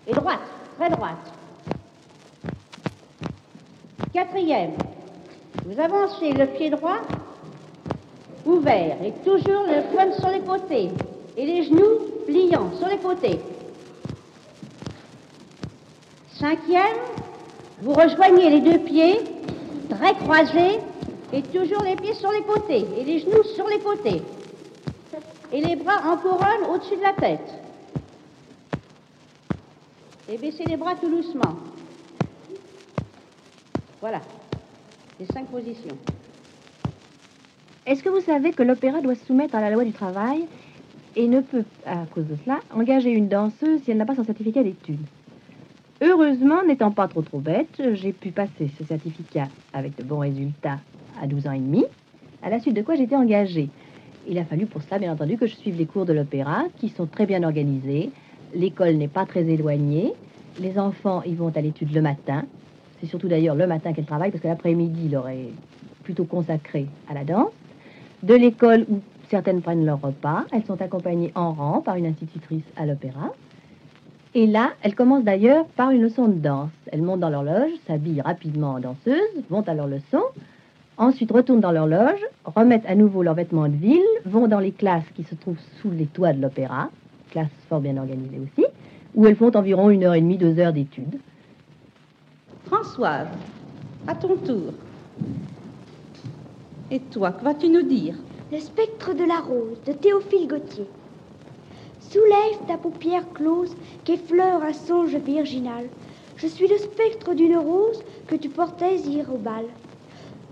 et 0.07 0.13
droite, 0.13 0.41
très 0.79 0.89
droite. 0.89 1.33
Quatrième, 4.15 4.73
vous 5.67 5.79
avancez 5.79 6.33
le 6.33 6.47
pied 6.47 6.71
droit 6.71 7.01
ouvert 8.47 8.97
et 9.05 9.13
toujours 9.25 9.65
le 9.67 9.93
poing 9.93 10.13
sur 10.19 10.31
les 10.31 10.41
côtés 10.41 10.89
et 11.37 11.47
les 11.47 11.65
genoux 11.65 11.99
pliants 12.27 12.71
sur 12.79 12.89
les 12.89 12.99
côtés. 12.99 13.41
Cinquième, 16.33 16.97
vous 17.83 17.93
rejoignez 17.93 18.49
les 18.49 18.61
deux 18.61 18.79
pieds 18.79 19.21
très 19.91 20.15
croisés 20.15 20.79
et 21.33 21.43
toujours 21.43 21.83
les 21.83 21.97
pieds 21.97 22.15
sur 22.15 22.31
les 22.33 22.43
côtés 22.43 22.87
et 22.99 23.05
les 23.05 23.21
genoux 23.21 23.43
sur 23.55 23.69
les 23.69 23.79
côtés. 23.79 24.23
Et 25.53 25.61
les 25.61 25.77
bras 25.77 26.01
en 26.07 26.17
couronne 26.17 26.71
au-dessus 26.73 26.97
de 26.97 27.03
la 27.03 27.13
tête. 27.13 27.55
Et 30.29 30.39
baissez 30.39 30.65
les 30.65 30.77
bras 30.77 30.95
tout 30.95 31.11
doucement. 31.11 31.57
Voilà, 34.01 34.21
les 35.19 35.27
cinq 35.27 35.47
positions. 35.47 35.97
Est-ce 37.85 38.03
que 38.03 38.09
vous 38.09 38.21
savez 38.21 38.53
que 38.53 38.63
l'opéra 38.63 39.01
doit 39.01 39.17
se 39.17 39.27
soumettre 39.27 39.57
à 39.57 39.61
la 39.61 39.71
loi 39.71 39.85
du 39.85 39.93
travail 39.93 40.47
et 41.17 41.27
ne 41.27 41.41
peut, 41.41 41.65
à 41.85 42.07
cause 42.15 42.27
de 42.27 42.37
cela, 42.45 42.61
engager 42.73 43.11
une 43.11 43.29
danseuse 43.29 43.83
si 43.83 43.91
elle 43.91 43.97
n'a 43.97 44.07
pas 44.07 44.15
son 44.15 44.25
certificat 44.25 44.63
d'études? 44.63 45.05
Heureusement, 46.01 46.63
n'étant 46.63 46.93
pas 46.93 47.09
trop 47.09 47.23
trop 47.23 47.41
bête, 47.41 47.83
j'ai 47.95 48.13
pu 48.13 48.31
passer 48.31 48.71
ce 48.79 48.85
certificat 48.85 49.49
avec 49.73 49.97
de 49.97 50.05
bons 50.05 50.21
résultats 50.21 50.79
à 51.21 51.27
12 51.27 51.47
ans 51.47 51.53
et 51.53 51.59
demi, 51.59 51.85
à 52.43 52.51
la 52.51 52.59
suite 52.59 52.75
de 52.75 52.83
quoi 52.83 52.95
j'étais 52.95 53.17
engagée. 53.17 53.69
Il 54.29 54.39
a 54.39 54.45
fallu 54.45 54.67
pour 54.67 54.83
cela, 54.83 54.99
bien 54.99 55.13
entendu, 55.13 55.37
que 55.37 55.47
je 55.47 55.55
suive 55.55 55.77
les 55.77 55.87
cours 55.87 56.05
de 56.05 56.13
l'opéra, 56.13 56.65
qui 56.79 56.89
sont 56.89 57.07
très 57.07 57.27
bien 57.27 57.43
organisés. 57.43 58.11
L'école 58.55 58.95
n'est 58.95 59.09
pas 59.09 59.27
très 59.27 59.45
éloignée. 59.47 60.13
Les 60.61 60.79
enfants, 60.79 61.23
ils 61.27 61.37
vont 61.37 61.53
à 61.55 61.61
l'étude 61.61 61.93
le 61.95 62.03
matin. 62.03 62.45
C'est 63.01 63.07
surtout 63.07 63.29
d'ailleurs 63.29 63.55
le 63.55 63.67
matin 63.67 63.93
qu'elles 63.93 64.07
travaillent, 64.07 64.31
parce 64.31 64.43
que 64.43 64.49
l'après-midi, 64.49 65.07
il 65.07 65.15
est 65.15 65.53
plutôt 66.05 66.25
consacré 66.25 66.87
à 67.09 67.15
la 67.15 67.25
danse. 67.25 67.51
De 68.23 68.35
l'école 68.35 68.85
où 68.91 69.01
certaines 69.31 69.63
prennent 69.63 69.87
leur 69.87 70.01
repas, 70.01 70.45
elles 70.53 70.65
sont 70.65 70.81
accompagnées 70.83 71.33
en 71.35 71.53
rang 71.53 71.81
par 71.81 71.97
une 71.97 72.07
institutrice 72.07 72.65
à 72.77 72.85
l'opéra. 72.85 73.33
Et 74.35 74.47
là, 74.47 74.71
elles 74.83 74.95
commencent 74.95 75.25
d'ailleurs 75.25 75.67
par 75.77 75.91
une 75.91 76.03
leçon 76.03 76.29
de 76.29 76.39
danse. 76.39 76.71
Elles 76.93 77.03
montent 77.03 77.21
dans 77.21 77.31
leur 77.31 77.43
loge, 77.43 77.73
s'habillent 77.87 78.21
rapidement 78.21 78.75
en 78.75 78.81
danseuse, 78.81 79.43
vont 79.49 79.63
à 79.63 79.75
leur 79.75 79.87
leçon, 79.87 80.23
ensuite 81.01 81.33
retournent 81.33 81.61
dans 81.61 81.73
leur 81.73 81.87
loge, 81.87 82.21
remettent 82.45 82.87
à 82.87 82.95
nouveau 82.95 83.23
leurs 83.23 83.35
vêtements 83.35 83.69
de 83.69 83.75
ville, 83.75 84.03
vont 84.27 84.47
dans 84.47 84.61
les 84.61 84.71
classes 84.71 85.09
qui 85.15 85.25
se 85.25 85.35
trouvent 85.35 85.59
sous 85.81 85.91
les 85.91 86.07
toits 86.07 86.35
de 86.35 86.43
l'opéra, 86.43 86.91
classes 87.31 87.49
fort 87.69 87.81
bien 87.81 87.97
organisées 87.97 88.39
aussi, 88.39 88.67
où 89.15 89.27
elles 89.27 89.35
font 89.35 89.51
environ 89.57 89.89
une 89.91 90.05
heure 90.05 90.15
et 90.15 90.21
demie, 90.21 90.37
deux 90.37 90.59
heures 90.59 90.75
d'études. 90.75 91.19
Françoise, 92.67 93.29
à 94.07 94.15
ton 94.15 94.37
tour. 94.37 94.75
Et 96.91 97.01
toi, 97.01 97.33
que 97.33 97.45
vas-tu 97.45 97.69
nous 97.69 97.83
dire? 97.83 98.15
Le 98.53 98.59
spectre 98.59 99.15
de 99.15 99.25
la 99.25 99.41
rose 99.41 99.79
de 99.87 99.93
Théophile 99.93 100.49
Gautier. 100.49 100.87
Soulève 102.01 102.67
ta 102.69 102.77
paupière 102.77 103.25
close 103.33 103.75
qu'effleure 104.05 104.63
un 104.63 104.73
songe 104.73 105.15
virginal. 105.17 105.87
Je 106.37 106.47
suis 106.47 106.69
le 106.69 106.77
spectre 106.77 107.35
d'une 107.35 107.57
rose 107.57 108.03
que 108.27 108.35
tu 108.35 108.49
portais 108.49 108.97
hier 108.97 109.33
au 109.33 109.39
bal. 109.39 109.65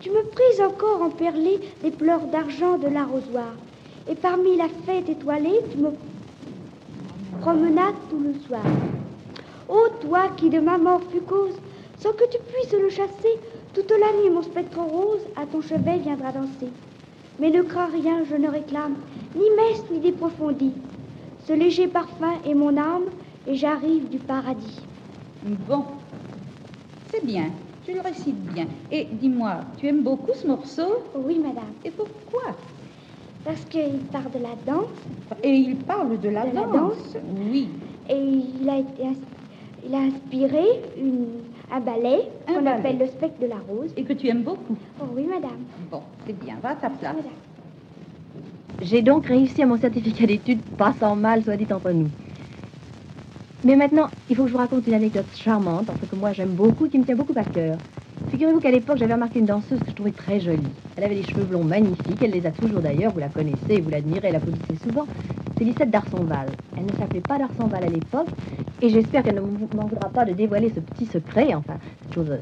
Tu 0.00 0.11
me 0.11 0.23
prises 0.23 0.61
encore 0.61 1.02
en 1.02 1.11
perlé 1.11 1.59
des 1.83 1.90
pleurs 1.90 2.26
d'argent 2.26 2.78
de 2.78 2.87
l'arrosoir. 2.87 3.52
Et 4.09 4.14
parmi 4.14 4.57
la 4.57 4.69
fête 4.87 5.09
étoilée, 5.09 5.61
tu 5.73 5.78
me 5.78 5.90
promenas 7.40 7.93
tout 8.09 8.21
le 8.21 8.35
soir. 8.47 8.62
Ô 9.69 9.88
toi 10.00 10.28
qui 10.37 10.50
de 10.50 10.61
ma 10.61 10.78
mort 10.78 11.02
fut 11.11 11.21
cause, 11.21 11.55
sans 11.99 12.12
que 12.12 12.28
tu 12.31 12.38
puisses 12.38 12.81
le 12.81 12.88
chasser, 12.88 13.38
toute 13.75 13.90
la 13.90 14.21
nuit 14.21 14.31
mon 14.31 14.43
spectre 14.43 14.78
rose 14.78 15.21
à 15.37 15.47
ton 15.47 15.61
chevet 15.61 15.99
viendra 15.99 16.33
danser. 16.33 16.73
Mais 17.40 17.50
ne 17.50 17.62
crains 17.62 17.90
rien, 17.93 18.23
je 18.28 18.37
ne 18.37 18.49
réclame 18.49 18.95
ni 19.35 19.50
messe 19.57 19.83
ni 19.90 19.99
des 19.99 20.12
profondis. 20.12 20.73
Ce 21.47 21.52
léger 21.52 21.88
parfum 21.88 22.35
est 22.47 22.55
mon 22.55 22.76
âme 22.76 23.07
et 23.47 23.55
j'arrive 23.55 24.09
du 24.09 24.19
paradis. 24.19 24.81
Bon, 25.69 25.85
c'est 27.11 27.25
bien, 27.25 27.50
tu 27.88 27.95
le 27.95 28.00
récites 28.02 28.37
bien. 28.52 28.66
Et 28.92 29.07
dis-moi, 29.12 29.62
tu 29.78 29.87
aimes 29.87 30.02
beaucoup 30.02 30.33
ce 30.35 30.47
morceau? 30.47 31.02
Oui, 31.14 31.38
madame. 31.38 31.73
Et 31.85 31.90
pourquoi? 31.90 32.54
Parce 33.45 33.64
qu'il 33.64 34.00
parle 34.12 34.30
de 34.30 34.40
la 34.40 34.54
danse. 34.66 34.88
Et 35.42 35.54
il 35.54 35.76
parle 35.76 36.21
de 36.21 36.28
la, 36.28 36.47
De 36.47 36.54
la 36.54 36.66
danse. 36.66 37.16
Oui. 37.50 37.68
Et 38.11 38.18
il 38.61 38.68
a, 38.68 38.78
été 38.78 39.07
ins- 39.07 39.14
il 39.87 39.95
a 39.95 40.00
inspiré 40.00 40.64
une- 40.99 41.45
un 41.73 41.80
ballet 41.80 42.21
qu'on 42.47 42.66
appelle 42.66 42.99
le 42.99 43.07
spectre 43.07 43.40
de 43.40 43.47
la 43.47 43.57
rose. 43.68 43.90
Et 43.97 44.04
que 44.04 44.12
tu 44.12 44.28
aimes 44.28 44.42
beaucoup. 44.42 44.76
Oh 45.00 45.04
oui, 45.14 45.25
madame. 45.25 45.61
Bon, 45.90 46.02
c'est 46.26 46.38
bien, 46.38 46.57
va 46.62 46.71
à 46.71 46.75
ta 46.75 46.90
place. 46.90 47.16
Madame. 47.16 47.33
J'ai 48.83 49.00
donc 49.02 49.26
réussi 49.26 49.62
à 49.62 49.66
mon 49.66 49.76
certificat 49.78 50.26
d'études, 50.26 50.61
pas 50.76 50.92
sans 51.00 51.16
mal, 51.16 51.42
soit 51.42 51.57
dit 51.57 51.66
entre 51.73 51.90
nous. 51.90 52.11
Mais 53.65 53.75
maintenant, 53.75 54.07
il 54.31 54.37
faut 54.37 54.45
que 54.45 54.49
je 54.49 54.53
vous 54.53 54.59
raconte 54.59 54.87
une 54.87 54.95
anecdote 54.95 55.27
charmante, 55.35 55.91
enfin 55.91 56.07
que 56.09 56.15
moi 56.15 56.33
j'aime 56.33 56.50
beaucoup, 56.50 56.88
qui 56.88 56.97
me 56.97 57.05
tient 57.05 57.17
beaucoup 57.17 57.33
à 57.35 57.43
cœur. 57.43 57.77
Figurez-vous 58.31 58.61
qu'à 58.61 58.71
l'époque, 58.71 58.99
j'avais 58.99 59.15
remarqué 59.15 59.41
une 59.41 59.47
danseuse 59.47 59.81
que 59.81 59.91
je 59.91 59.95
trouvais 59.95 60.12
très 60.12 60.38
jolie. 60.38 60.62
Elle 60.97 61.05
avait 61.05 61.17
des 61.17 61.25
cheveux 61.25 61.43
blonds 61.43 61.65
magnifiques, 61.65 62.23
elle 62.23 62.31
les 62.31 62.47
a 62.47 62.53
toujours 62.53 62.81
d'ailleurs, 62.81 63.12
vous 63.12 63.19
la 63.19 63.29
connaissez, 63.29 63.81
vous 63.81 63.91
l'admirez, 63.91 64.29
elle 64.29 64.37
applaudissait 64.37 64.77
souvent. 64.85 65.07
C'est 65.57 65.65
Lisette 65.65 65.91
d'Arsonval. 65.91 66.47
Elle 66.77 66.85
ne 66.85 66.93
s'appelait 66.93 67.21
pas 67.21 67.38
d'Arsonval 67.38 67.83
à 67.83 67.88
l'époque, 67.88 68.29
et 68.81 68.91
j'espère 68.91 69.25
qu'elle 69.25 69.35
ne 69.35 69.41
m'en 69.41 69.87
voudra 69.87 70.09
pas 70.09 70.25
de 70.25 70.35
dévoiler 70.35 70.71
ce 70.73 70.79
petit 70.79 71.07
secret, 71.07 71.53
enfin, 71.55 71.75
cette 72.03 72.15
chose 72.15 72.31
euh, 72.31 72.38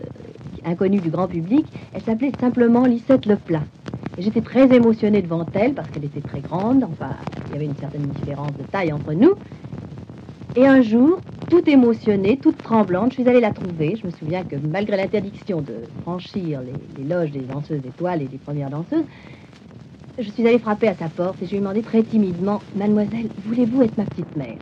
inconnue 0.67 1.01
du 1.01 1.09
grand 1.09 1.29
public. 1.29 1.67
Elle 1.95 2.03
s'appelait 2.03 2.33
simplement 2.39 2.85
Lisette 2.85 3.25
Leplat. 3.25 3.63
Et 4.19 4.23
j'étais 4.23 4.41
très 4.41 4.75
émotionnée 4.75 5.23
devant 5.23 5.47
elle 5.55 5.75
parce 5.75 5.89
qu'elle 5.91 6.05
était 6.05 6.23
très 6.23 6.41
grande, 6.41 6.85
enfin, 6.85 7.11
il 7.49 7.53
y 7.53 7.57
avait 7.57 7.67
une 7.67 7.77
certaine 7.77 8.07
différence 8.07 8.53
de 8.59 8.65
taille 8.65 8.93
entre 8.93 9.13
nous. 9.13 9.33
Et 10.59 10.67
un 10.67 10.81
jour, 10.81 11.21
toute 11.51 11.69
émotionnée, 11.69 12.39
toute 12.39 12.57
tremblante, 12.57 13.11
je 13.11 13.21
suis 13.21 13.29
allée 13.29 13.41
la 13.41 13.51
trouver. 13.51 13.95
Je 14.01 14.07
me 14.07 14.11
souviens 14.11 14.43
que 14.43 14.57
malgré 14.57 14.97
l'interdiction 14.97 15.61
de 15.61 15.83
franchir 16.01 16.63
les, 16.97 17.05
loges 17.05 17.31
des 17.31 17.41
danseuses 17.41 17.85
étoiles 17.85 18.23
et 18.23 18.25
des 18.25 18.39
premières 18.39 18.71
danseuses, 18.71 19.05
je 20.19 20.31
suis 20.31 20.47
allée 20.47 20.59
frapper 20.59 20.89
à 20.89 20.95
sa 20.95 21.11
porte 21.11 21.37
et 21.43 21.45
je 21.45 21.51
lui 21.51 21.57
ai 21.59 21.61
demandé 21.61 21.83
très 21.83 22.03
timidement 22.03 22.63
Mademoiselle, 22.75 23.29
voulez-vous 23.45 23.83
être 23.83 23.99
ma 23.99 24.05
petite 24.05 24.35
mère? 24.35 24.57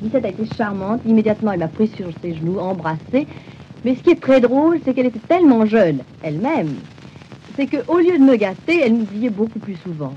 Lisette 0.00 0.24
a 0.24 0.28
été 0.28 0.44
charmante. 0.56 1.00
Immédiatement, 1.04 1.50
elle 1.50 1.58
m'a 1.58 1.66
pris 1.66 1.88
sur 1.88 2.06
ses 2.22 2.34
genoux, 2.34 2.60
embrassée. 2.60 3.26
Mais 3.84 3.96
ce 3.96 4.02
qui 4.04 4.10
est 4.10 4.20
très 4.20 4.40
drôle, 4.40 4.78
c'est 4.84 4.94
qu'elle 4.94 5.06
était 5.06 5.18
tellement 5.18 5.66
jeune, 5.66 6.02
elle-même, 6.22 6.76
c'est 7.56 7.66
qu'au 7.66 7.98
lieu 7.98 8.16
de 8.16 8.22
me 8.22 8.36
gâter, 8.36 8.80
elle 8.80 8.94
m'oubliait 8.94 9.30
beaucoup 9.30 9.58
plus 9.58 9.76
souvent. 9.76 10.14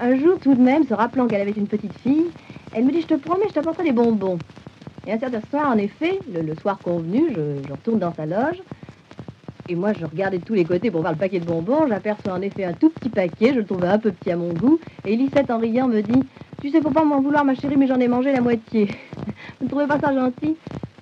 Un 0.00 0.16
jour, 0.16 0.38
tout 0.40 0.54
de 0.54 0.62
même, 0.62 0.86
se 0.86 0.94
rappelant 0.94 1.26
qu'elle 1.26 1.40
avait 1.40 1.50
une 1.50 1.66
petite 1.66 1.98
fille, 2.04 2.26
elle 2.72 2.84
me 2.84 2.92
dit, 2.92 3.00
je 3.00 3.08
te 3.08 3.14
promets, 3.14 3.46
je 3.48 3.54
t'apporterai 3.54 3.84
des 3.84 3.92
bonbons. 3.92 4.38
Et 5.08 5.12
un 5.12 5.18
certain 5.18 5.40
soir, 5.48 5.70
en 5.70 5.78
effet, 5.78 6.20
le, 6.30 6.54
soir 6.54 6.78
convenu, 6.78 7.32
je, 7.34 7.72
retourne 7.72 7.98
dans 7.98 8.12
sa 8.12 8.26
loge. 8.26 8.60
Et 9.66 9.74
moi, 9.74 9.94
je 9.98 10.04
regardais 10.04 10.36
de 10.36 10.44
tous 10.44 10.52
les 10.52 10.66
côtés 10.66 10.90
pour 10.90 11.00
voir 11.00 11.14
le 11.14 11.18
paquet 11.18 11.40
de 11.40 11.46
bonbons. 11.46 11.86
J'aperçois 11.88 12.34
en 12.34 12.42
effet 12.42 12.64
un 12.64 12.74
tout 12.74 12.90
petit 12.90 13.08
paquet. 13.08 13.54
Je 13.54 13.60
le 13.60 13.64
trouvais 13.64 13.88
un 13.88 13.98
peu 13.98 14.12
petit 14.12 14.30
à 14.30 14.36
mon 14.36 14.52
goût. 14.52 14.78
Et 15.06 15.16
Lisette, 15.16 15.50
en 15.50 15.58
riant, 15.60 15.88
me 15.88 16.02
dit 16.02 16.22
Tu 16.60 16.68
sais, 16.68 16.82
faut 16.82 16.90
pas 16.90 17.04
m'en 17.04 17.22
vouloir, 17.22 17.42
ma 17.42 17.54
chérie, 17.54 17.78
mais 17.78 17.86
j'en 17.86 17.98
ai 17.98 18.06
mangé 18.06 18.32
la 18.32 18.42
moitié. 18.42 18.90
Vous 19.58 19.64
ne 19.64 19.68
trouvez 19.70 19.86
pas 19.86 19.98
ça 19.98 20.12
gentil, 20.12 20.56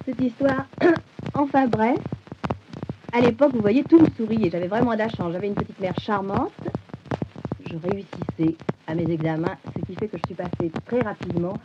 cette 0.04 0.20
histoire? 0.20 0.66
Enfin, 1.34 1.66
bref. 1.66 1.98
À 3.12 3.20
l'époque, 3.20 3.52
vous 3.52 3.60
voyez, 3.60 3.82
tout 3.82 3.98
me 3.98 4.06
souriait. 4.16 4.50
J'avais 4.50 4.68
vraiment 4.68 4.92
chance. 5.16 5.32
J'avais 5.32 5.48
une 5.48 5.54
petite 5.54 5.80
mère 5.80 5.98
charmante. 6.00 6.52
Je 7.68 7.76
réussissais 7.76 8.56
à 8.86 8.94
mes 8.94 9.10
examens, 9.10 9.56
ce 9.74 9.84
qui 9.84 9.96
fait 9.96 10.06
que 10.06 10.16
je 10.16 10.22
suis 10.28 10.34
passée 10.34 10.70
très 10.86 11.00
rapidement 11.00 11.58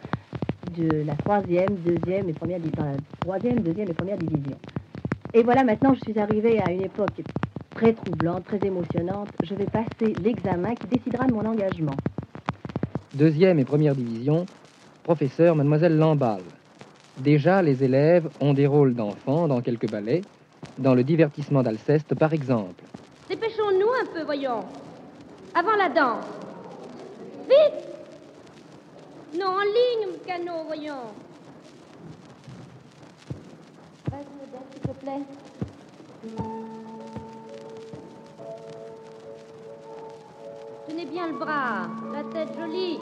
de 0.78 1.04
la 1.06 1.16
troisième, 1.16 1.76
deuxième 1.86 2.30
et 2.30 2.34
première 2.34 2.60
division. 2.60 2.84
Dans 2.84 2.92
la 2.92 2.98
troisième, 3.20 3.60
deuxième 3.60 3.90
et 3.90 3.94
première 3.94 4.18
division. 4.18 4.58
Et 5.34 5.44
voilà, 5.44 5.64
maintenant, 5.64 5.94
je 5.94 6.00
suis 6.02 6.20
arrivée 6.20 6.60
à 6.62 6.72
une 6.72 6.84
époque 6.84 7.22
très 7.76 7.94
troublante, 7.94 8.46
très 8.46 8.60
émotionnante. 8.66 9.30
Je 9.44 9.56
vais 9.56 9.66
passer 9.66 10.14
l'examen 10.24 10.76
qui 10.76 10.88
décidera 10.88 11.26
de 11.26 11.34
mon 11.34 11.46
engagement. 11.46 11.96
Deuxième 13.14 13.60
et 13.60 13.66
première 13.66 13.96
division, 13.96 14.46
professeur 15.04 15.56
Mademoiselle 15.56 15.98
Lamballe. 15.98 16.44
Déjà, 17.18 17.62
les 17.62 17.84
élèves 17.84 18.30
ont 18.40 18.54
des 18.54 18.68
rôles 18.68 18.94
d'enfants 18.94 19.48
dans 19.48 19.62
quelques 19.62 19.90
ballets, 19.90 20.22
dans 20.78 20.96
le 20.96 21.04
divertissement 21.04 21.64
d'Alceste 21.64 22.16
par 22.16 22.34
exemple. 22.34 22.84
Dépêchons-nous 23.30 23.88
un 24.02 24.14
peu, 24.14 24.24
voyons. 24.24 24.62
Avant 25.54 25.76
la 25.78 25.90
danse. 25.90 26.26
Vite 27.50 27.91
Non, 29.34 29.48
en 29.48 29.64
ligne, 29.64 30.18
canot, 30.26 30.66
voyons. 30.66 31.14
Vas-y, 34.10 34.26
Odette, 34.44 34.72
s'il 34.74 34.82
te 34.82 34.92
plaît. 35.00 35.24
Tenez 40.88 41.06
bien 41.06 41.28
le 41.28 41.34
bras, 41.38 41.88
la 42.12 42.24
tête 42.26 42.58
jolie. 42.60 43.00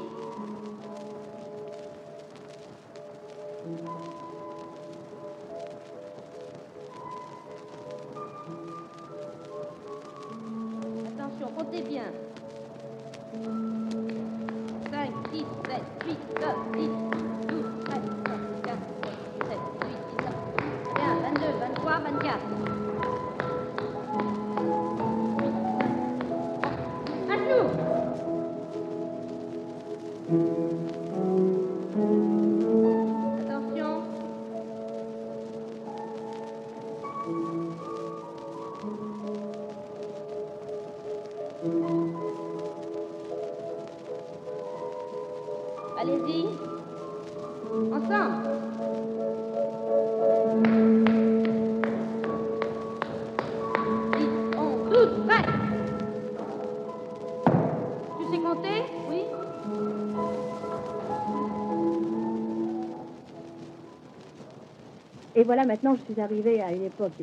Et 65.40 65.44
voilà, 65.44 65.64
maintenant, 65.64 65.96
je 65.96 66.12
suis 66.12 66.22
arrivée 66.22 66.60
à 66.60 66.74
une 66.74 66.84
époque 66.84 67.14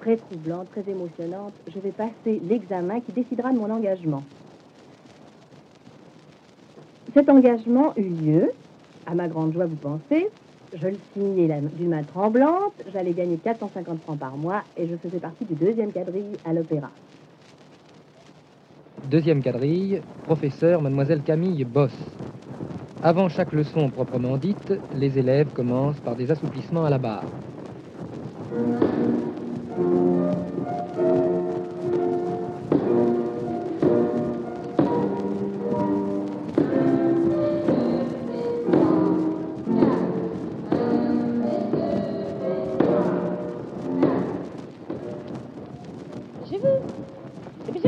très 0.00 0.16
troublante, 0.16 0.68
très 0.72 0.82
émotionnante. 0.90 1.52
Je 1.72 1.78
vais 1.78 1.92
passer 1.92 2.40
l'examen 2.42 2.98
qui 2.98 3.12
décidera 3.12 3.52
de 3.52 3.58
mon 3.58 3.70
engagement. 3.70 4.24
Cet 7.14 7.28
engagement 7.28 7.92
eut 7.96 8.08
lieu, 8.08 8.50
à 9.06 9.14
ma 9.14 9.28
grande 9.28 9.52
joie, 9.52 9.66
vous 9.66 9.76
pensez. 9.76 10.28
Je 10.74 10.88
le 10.88 10.96
signais 11.12 11.60
d'une 11.78 11.90
main 11.90 12.02
tremblante, 12.02 12.72
j'allais 12.92 13.12
gagner 13.12 13.36
450 13.36 14.00
francs 14.00 14.18
par 14.18 14.36
mois 14.36 14.64
et 14.76 14.88
je 14.88 14.96
faisais 14.96 15.20
partie 15.20 15.44
du 15.44 15.54
deuxième 15.54 15.92
quadrille 15.92 16.32
à 16.44 16.52
l'opéra. 16.52 16.90
Deuxième 19.04 19.40
quadrille, 19.40 20.00
professeur 20.24 20.82
Mademoiselle 20.82 21.22
Camille 21.22 21.62
Boss. 21.62 21.94
Avant 23.04 23.28
chaque 23.28 23.52
leçon 23.52 23.88
proprement 23.90 24.36
dite, 24.36 24.72
les 24.94 25.16
élèves 25.18 25.52
commencent 25.52 26.00
par 26.00 26.16
des 26.16 26.30
assouplissements 26.30 26.84
à 26.84 26.90
la 26.90 26.98
barre. 26.98 27.24
Je 28.52 28.58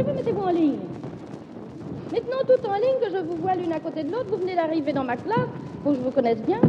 vous 0.00 0.12
mettez-vous 0.14 0.40
en 0.40 0.50
ligne. 0.50 0.78
Maintenant 2.11 2.38
tout 2.47 2.66
en 2.66 2.75
ligne, 2.75 2.99
que 3.02 3.11
je 3.11 3.18
vous 3.18 3.37
vois 3.37 3.54
l'une 3.54 3.73
à 3.73 3.80
côté 3.80 4.02
de 4.02 4.11
l'autre. 4.11 4.30
Vous 4.30 4.38
venez 4.38 4.54
d'arriver 4.54 4.94
dans 4.94 5.04
ma 5.04 5.16
classe. 5.16 5.37
Faut 5.83 5.90
que 5.90 5.97
je 5.97 6.00
vous 6.00 6.11
connaisse 6.11 6.40
bien. 6.40 6.61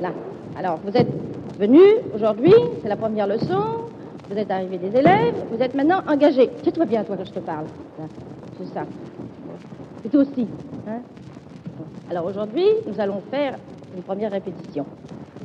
Là. 0.00 0.12
Alors, 0.56 0.78
vous 0.82 0.96
êtes 0.96 1.31
venus 1.58 1.96
aujourd'hui, 2.14 2.54
c'est 2.82 2.88
la 2.88 2.96
première 2.96 3.26
leçon, 3.26 3.82
vous 4.30 4.36
êtes 4.36 4.50
arrivés 4.50 4.78
des 4.78 4.96
élèves, 4.96 5.34
vous 5.50 5.62
êtes 5.62 5.74
maintenant 5.74 6.00
engagés. 6.08 6.50
Tiens-toi 6.62 6.86
bien, 6.86 7.04
toi, 7.04 7.16
que 7.16 7.24
je 7.24 7.32
te 7.32 7.40
parle. 7.40 7.66
C'est 8.58 8.72
ça. 8.72 8.84
Et 10.04 10.08
toi 10.08 10.22
aussi. 10.22 10.46
Hein 10.88 11.00
Alors 12.10 12.26
aujourd'hui, 12.26 12.64
nous 12.86 12.98
allons 12.98 13.22
faire 13.30 13.56
une 13.96 14.02
première 14.02 14.32
répétition. 14.32 14.86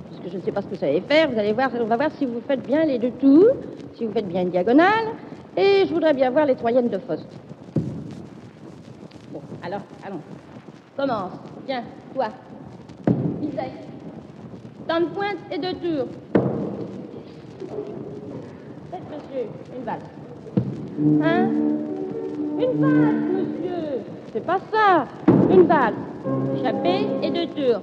Puisque 0.10 0.32
je 0.32 0.38
ne 0.38 0.42
sais 0.42 0.52
pas 0.52 0.62
ce 0.62 0.68
que 0.68 0.76
vous 0.76 0.80
savez 0.80 1.02
faire, 1.02 1.30
vous 1.30 1.38
allez 1.38 1.54
voir, 1.54 1.70
on 1.80 1.86
va 1.86 1.98
voir 1.98 2.12
si 2.18 2.26
vous 2.26 2.42
faites 2.48 2.66
bien 2.66 2.86
les 2.86 2.98
deux 2.98 3.12
tours, 3.12 3.56
si 3.96 4.06
vous 4.06 4.14
faites 4.14 4.28
bien 4.28 4.44
une 4.44 4.52
diagonale, 4.52 5.08
et 5.56 5.86
je 5.86 5.94
voudrais 5.94 6.14
bien 6.14 6.30
voir 6.30 6.46
les 6.46 6.56
troyennes 6.56 6.90
de 6.90 6.98
Faust. 6.98 7.28
Bon, 9.32 9.42
alors, 9.64 9.82
allons. 10.06 10.22
Commence. 10.96 11.32
Tiens, 11.66 11.84
toi. 12.14 12.28
Bisset. 14.88 14.94
Temps 14.94 15.00
de 15.02 15.06
pointe 15.08 15.38
et 15.52 15.58
deux 15.58 15.74
tours. 15.74 16.08
Faites, 18.92 19.02
monsieur, 19.10 19.48
une 19.76 19.84
valse. 19.84 20.04
Hein? 21.24 21.50
Une 22.60 22.82
valse, 22.82 23.16
monsieur. 23.34 24.02
C'est 24.34 24.46
pas 24.46 24.60
ça. 24.72 25.06
Une 25.52 25.64
valse. 25.64 25.96
Échappé 26.60 27.08
et 27.22 27.30
deux 27.30 27.48
tours. 27.48 27.82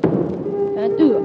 Un 0.78 0.88
tour. 0.96 1.20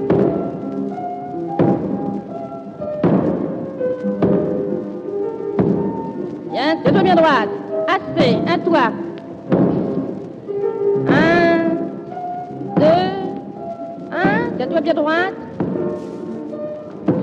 Bien, 6.50 6.76
tiens-toi 6.82 7.02
bien 7.02 7.14
droite. 7.14 7.48
Assez, 7.88 8.36
un 8.46 8.58
toit. 8.58 8.92
Un, 11.08 11.58
deux, 12.76 13.10
un, 14.12 14.56
tiens-toi 14.56 14.80
bien 14.80 14.94
droite. 14.94 15.34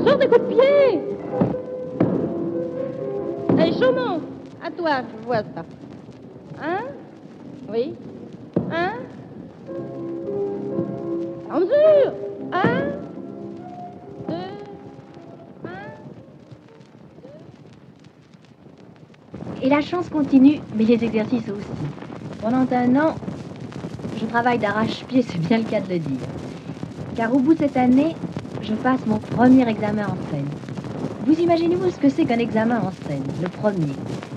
Sors 0.07 0.17
des 0.17 0.27
coups 0.27 0.39
de 0.39 0.55
pied. 0.55 1.01
Allez, 3.59 3.73
Chaumont, 3.73 4.21
à 4.63 4.71
toi, 4.71 5.01
je 5.01 5.25
vois 5.25 5.39
ça. 5.39 5.65
Un, 6.63 6.83
oui, 7.69 7.93
un, 8.71 8.93
en 11.53 11.59
mesure. 11.59 12.13
Deux, 14.29 14.35
Et 19.61 19.69
la 19.69 19.81
chance 19.81 20.07
continue, 20.07 20.61
mais 20.73 20.85
les 20.85 21.03
exercices 21.03 21.49
aussi. 21.49 21.67
Pendant 22.41 22.65
un 22.71 22.95
an, 22.95 23.15
je 24.17 24.25
travaille 24.25 24.59
d'arrache-pied, 24.59 25.21
c'est 25.21 25.39
bien 25.39 25.57
le 25.57 25.65
cas 25.65 25.81
de 25.81 25.89
le 25.89 25.99
dire. 25.99 26.27
Car 27.17 27.35
au 27.35 27.39
bout 27.39 27.55
de 27.55 27.59
cette 27.59 27.75
année, 27.75 28.15
je 28.67 28.73
passe 28.73 29.05
mon 29.05 29.17
premier 29.19 29.65
examen 29.69 30.07
en 30.07 30.17
scène. 30.29 30.49
Vous 31.25 31.33
imaginez-vous 31.39 31.89
ce 31.89 31.97
que 31.97 32.09
c'est 32.09 32.25
qu'un 32.25 32.39
examen 32.39 32.81
en 32.81 32.91
scène, 33.07 33.23
le 33.41 33.47
premier? 33.47 33.93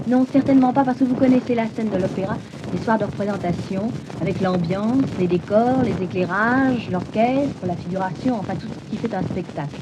Non, 0.07 0.25
certainement 0.31 0.73
pas 0.73 0.85
parce 0.85 0.99
que 0.99 1.05
vous 1.05 1.17
connaissez 1.17 1.57
la 1.57 1.67
scène 1.69 1.89
de 1.89 1.97
l'opéra, 1.97 2.37
les 2.73 2.79
soirs 2.79 2.99
de 2.99 3.07
représentation, 3.07 3.91
avec 4.21 4.41
l'ambiance, 4.41 5.03
les 5.19 5.27
décors, 5.27 5.83
les 5.83 6.05
éclairages, 6.05 6.89
l'orchestre, 6.91 7.67
la 7.67 7.75
figuration, 7.75 8.37
enfin 8.39 8.55
tout 8.55 8.69
ce 8.69 8.91
qui 8.91 8.97
fait 8.99 9.13
un 9.15 9.23
spectacle. 9.23 9.75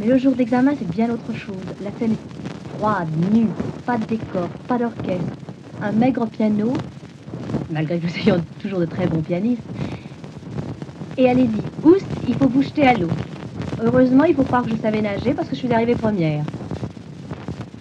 Mais 0.00 0.06
le 0.06 0.18
jour 0.18 0.32
d'examen, 0.32 0.72
c'est 0.76 0.90
bien 0.90 1.10
autre 1.10 1.32
chose. 1.32 1.54
La 1.84 1.90
scène 1.98 2.12
est 2.12 2.76
froide, 2.76 3.08
nue, 3.32 3.46
pas 3.86 3.98
de 3.98 4.04
décor, 4.06 4.48
pas 4.66 4.78
d'orchestre, 4.78 5.32
un 5.80 5.92
maigre 5.92 6.26
piano, 6.26 6.72
malgré 7.70 8.00
que 8.00 8.06
nous 8.06 8.18
ayons 8.18 8.44
toujours 8.60 8.80
de 8.80 8.86
très 8.86 9.06
bons 9.06 9.22
pianistes. 9.22 9.62
Et 11.16 11.28
allez-y, 11.30 11.86
oust, 11.86 12.06
il 12.26 12.34
faut 12.34 12.48
vous 12.48 12.62
jeter 12.62 12.88
à 12.88 12.94
l'eau. 12.94 13.08
Heureusement, 13.82 14.24
il 14.24 14.34
faut 14.34 14.44
croire 14.44 14.62
que 14.62 14.70
je 14.70 14.76
savais 14.76 15.02
nager 15.02 15.34
parce 15.34 15.48
que 15.48 15.54
je 15.54 15.60
suis 15.60 15.72
arrivée 15.72 15.94
première. 15.94 16.44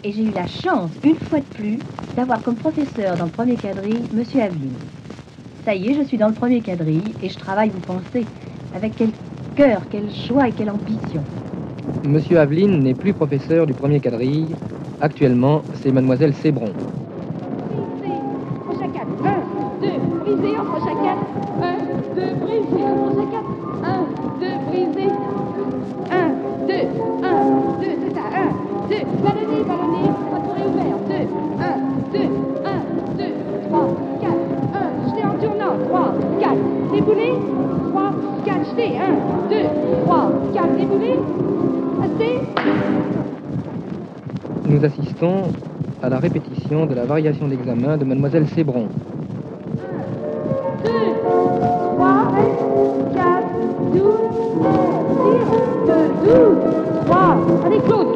Et 0.04 0.12
j'ai 0.12 0.24
eu 0.24 0.32
la 0.32 0.48
chance, 0.48 0.92
une 1.04 1.16
fois 1.16 1.40
de 1.40 1.46
plus, 1.46 1.80
d'avoir 2.16 2.42
comme 2.42 2.56
professeur 2.56 3.16
dans 3.16 3.26
le 3.26 3.32
premier 3.32 3.56
quadrille 3.56 4.02
Monsieur 4.12 4.42
Aveline. 4.42 4.74
Ça 5.66 5.76
y 5.76 5.90
est, 5.90 5.96
je 5.96 6.04
suis 6.04 6.18
dans 6.18 6.28
le 6.28 6.34
premier 6.34 6.62
quadrille 6.62 7.14
et 7.22 7.30
je 7.30 7.38
travaille, 7.38 7.70
vous 7.70 7.80
pensez, 7.80 8.26
avec 8.76 8.94
quel 8.98 9.10
cœur, 9.56 9.82
quelle 9.92 10.10
joie 10.12 10.50
et 10.50 10.52
quelle 10.52 10.72
ambition. 10.72 11.24
Monsieur 12.04 12.40
Aveline 12.40 12.80
n'est 12.80 12.96
plus 12.96 13.14
professeur 13.14 13.66
du 13.66 13.74
premier 13.74 14.00
quadrille. 14.00 14.48
Actuellement, 15.00 15.62
c'est 15.76 15.92
Mademoiselle 15.92 16.34
Sébron. 16.34 16.72
Nous 44.66 44.86
assistons 44.86 45.44
à 46.02 46.10
la 46.10 46.18
répétition 46.20 46.86
de 46.86 46.96
la 46.96 47.06
variation 47.06 47.48
d'examen 47.48 47.98
de 47.98 48.06
mademoiselle 48.06 48.48
Sébron. 48.48 48.88
1, 50.86 50.88
2, 56.26 56.58
3, 57.06 57.38
Allez, 57.66 57.80
Claude, 57.86 58.08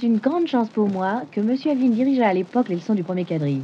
une 0.00 0.18
grande 0.18 0.46
chance 0.46 0.68
pour 0.68 0.88
moi 0.88 1.22
que 1.32 1.40
M. 1.40 1.56
Avin 1.66 1.88
dirigea 1.88 2.28
à 2.28 2.32
l'époque 2.32 2.68
les 2.68 2.76
leçons 2.76 2.94
du 2.94 3.02
premier 3.02 3.24
quadrille. 3.24 3.62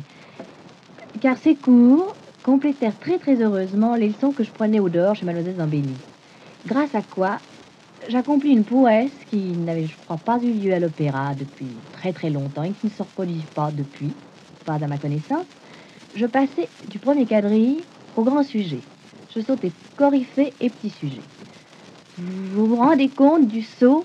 Car 1.21 1.37
ces 1.39 1.55
cours 1.55 2.15
complétèrent 2.43 2.99
très 2.99 3.19
très 3.19 3.43
heureusement 3.43 3.95
les 3.95 4.09
leçons 4.09 4.33
que 4.33 4.45
je 4.45 4.51
prenais 4.51 4.81
au 4.81 4.89
dehors 4.89 5.15
chez 5.15 5.25
Mademoiselle 5.25 5.57
Zambelli. 5.57 5.95
Grâce 6.67 6.95
à 6.95 7.03
quoi 7.03 7.39
j'accomplis 8.09 8.51
une 8.51 8.65
prouesse 8.65 9.13
qui 9.31 9.39
n'avait, 9.39 9.87
je 9.87 9.95
crois, 10.05 10.17
pas 10.17 10.39
eu 10.43 10.53
lieu 10.53 10.73
à 10.73 10.79
l'opéra 10.79 11.35
depuis 11.35 11.69
très 11.93 12.13
très 12.13 12.31
longtemps 12.31 12.63
et 12.63 12.71
qui 12.71 12.87
ne 12.87 12.91
se 12.91 13.03
reproduit 13.03 13.45
pas 13.55 13.71
depuis, 13.71 14.13
pas 14.65 14.75
à 14.75 14.87
ma 14.87 14.99
connaissance. 14.99 15.47
Je 16.15 16.27
passais 16.27 16.69
du 16.89 16.99
premier 16.99 17.27
quadrille 17.27 17.83
au 18.17 18.23
grand 18.23 18.43
sujet. 18.43 18.81
Je 19.35 19.41
sautais 19.41 19.73
coryphée 19.97 20.53
et 20.61 20.71
petit 20.71 20.91
sujet. 20.91 21.21
Vous 22.19 22.67
vous 22.67 22.77
rendez 22.77 23.09
compte 23.09 23.47
du 23.47 23.63
saut 23.63 24.05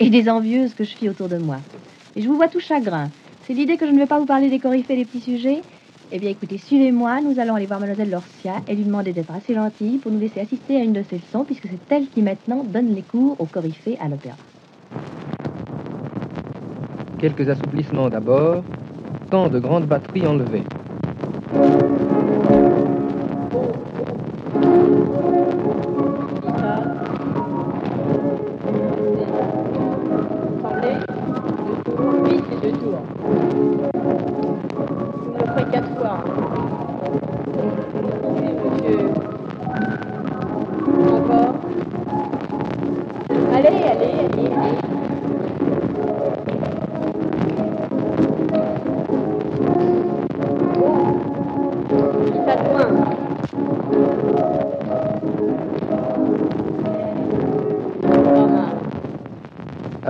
et 0.00 0.10
des 0.10 0.28
envieuses 0.28 0.74
que 0.74 0.84
je 0.84 0.96
fis 0.96 1.08
autour 1.08 1.28
de 1.28 1.38
moi. 1.38 1.56
Et 2.14 2.22
je 2.22 2.28
vous 2.28 2.36
vois 2.36 2.48
tout 2.48 2.60
chagrin. 2.60 3.10
C'est 3.46 3.54
l'idée 3.54 3.76
que 3.76 3.86
je 3.86 3.92
ne 3.92 3.98
vais 3.98 4.06
pas 4.06 4.18
vous 4.18 4.26
parler 4.26 4.50
des 4.50 4.58
coryphées 4.58 4.96
des 4.96 5.04
petits 5.04 5.20
sujets 5.20 5.62
Eh 6.12 6.18
bien, 6.18 6.30
écoutez, 6.30 6.58
suivez-moi, 6.58 7.20
nous 7.20 7.38
allons 7.38 7.54
aller 7.54 7.66
voir 7.66 7.80
Mademoiselle 7.80 8.10
Lorcia 8.10 8.54
et 8.68 8.74
lui 8.74 8.84
demander 8.84 9.12
d'être 9.12 9.32
assez 9.34 9.54
gentille 9.54 9.98
pour 9.98 10.10
nous 10.12 10.20
laisser 10.20 10.40
assister 10.40 10.76
à 10.76 10.82
une 10.82 10.92
de 10.92 11.02
ses 11.08 11.16
leçons, 11.16 11.44
puisque 11.44 11.68
c'est 11.68 11.94
elle 11.94 12.08
qui 12.08 12.22
maintenant 12.22 12.64
donne 12.64 12.94
les 12.94 13.02
cours 13.02 13.36
aux 13.38 13.46
coryphées 13.46 13.98
à 14.00 14.08
l'opéra. 14.08 14.36
Quelques 17.18 17.48
assouplissements 17.48 18.08
d'abord. 18.08 18.62
Tant 19.30 19.48
de 19.48 19.58
grandes 19.58 19.86
batteries 19.86 20.26
enlevées. 20.26 20.62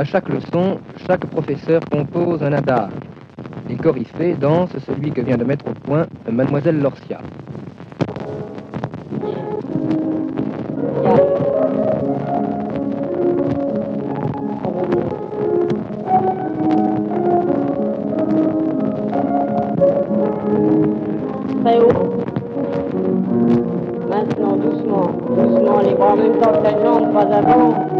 Chaque 0.06 0.28
leçon, 0.28 0.78
chaque 1.06 1.26
professeur 1.26 1.80
compose 1.90 2.42
un 2.42 2.52
adage. 2.52 2.92
Les 3.68 3.76
coryphées 3.76 4.34
dansent 4.34 4.76
celui 4.86 5.10
que 5.10 5.20
vient 5.20 5.36
de 5.36 5.44
mettre 5.44 5.66
au 5.68 5.74
point 5.74 6.06
Mademoiselle 6.30 6.80
Lorcia. 6.80 7.20
Très 21.64 21.78
haut. 21.80 22.22
Maintenant, 24.08 24.56
doucement, 24.56 25.10
doucement, 25.36 25.80
les 25.80 25.94
bras 25.94 26.12
en 26.12 26.16
même 26.16 26.38
temps 26.38 26.52
que 26.52 26.62
la 26.62 26.82
jambe, 26.82 27.12
pas 27.12 27.36
avant. 27.36 27.95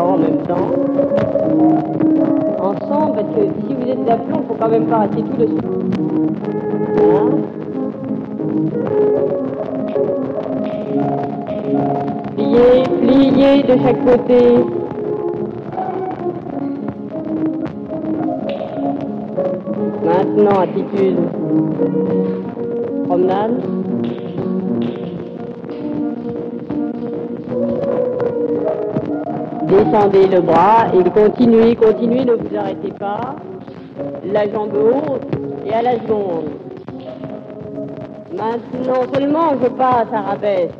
En 0.00 0.18
même 0.18 0.38
temps. 0.46 0.70
Ensemble, 2.60 3.14
parce 3.14 3.28
que 3.34 3.42
si 3.66 3.74
vous 3.74 3.88
êtes 3.90 4.04
d'aplomb, 4.04 4.40
il 4.42 4.46
faut 4.46 4.54
quand 4.58 4.68
même 4.68 4.86
pas 4.86 5.00
rester 5.00 5.22
tout 5.22 5.36
le 5.38 5.46
Hein 7.02 7.30
Pliez, 12.36 12.82
pliez 13.00 13.62
de 13.62 13.82
chaque 13.82 14.04
côté. 14.04 14.64
Maintenant, 20.04 20.60
attitude. 20.60 21.18
Promenade. 23.06 23.81
Descendez 29.92 30.26
le 30.26 30.40
bras 30.40 30.86
et 30.94 31.04
continuez, 31.10 31.76
continuez, 31.76 32.24
ne 32.24 32.32
vous 32.32 32.56
arrêtez 32.56 32.92
pas. 32.92 33.36
La 34.24 34.50
jambe 34.50 34.72
haute 34.74 35.26
et 35.66 35.74
à 35.74 35.82
la 35.82 36.00
seconde. 36.00 36.48
Maintenant 38.34 39.02
seulement 39.12 39.52
je 39.62 39.68
passe 39.68 40.08
arabesque. 40.10 40.72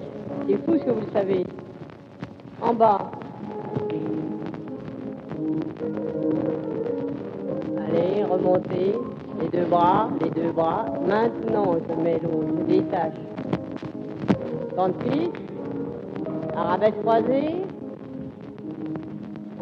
C'est 0.48 0.57
fou 0.64 0.79
ce 0.79 0.85
que 0.85 0.90
vous 0.92 1.12
savez. 1.12 1.44
En 2.62 2.72
bas. 2.72 3.11
Allez, 7.77 8.25
remontez. 8.25 8.94
Les 9.42 9.48
deux 9.48 9.66
bras, 9.66 10.09
les 10.22 10.31
deux 10.31 10.53
bras. 10.53 10.87
Maintenant, 11.07 11.77
je 11.87 12.03
mets 12.03 12.18
l'autre, 12.22 12.48
je 12.61 12.77
détache. 12.77 13.12
38. 14.75 15.33
Arabesque 16.57 17.01
croisée. 17.03 17.66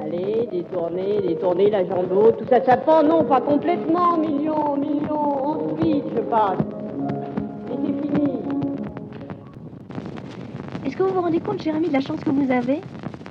Allez, 0.03 0.49
détournez, 0.51 1.21
détournez 1.27 1.71
la 1.71 1.85
jambe 1.85 2.11
haute. 2.13 2.39
Tout 2.39 2.47
ça, 2.49 2.63
ça 2.65 2.77
pend, 2.77 3.03
non, 3.03 3.25
pas 3.25 3.41
complètement. 3.41 4.17
Million, 4.17 4.77
million. 4.77 5.47
Ensuite, 5.47 6.05
je 6.15 6.21
passe. 6.23 6.59
Et 7.71 7.77
c'est 7.85 8.09
fini. 8.09 8.33
Est-ce 10.87 10.97
que 10.97 11.03
vous 11.03 11.15
vous 11.15 11.21
rendez 11.21 11.41
compte, 11.41 11.61
cher 11.61 11.77
ami, 11.77 11.89
de 11.89 11.93
la 11.93 12.01
chance 12.01 12.21
que 12.21 12.31
vous 12.31 12.51
avez? 12.51 12.81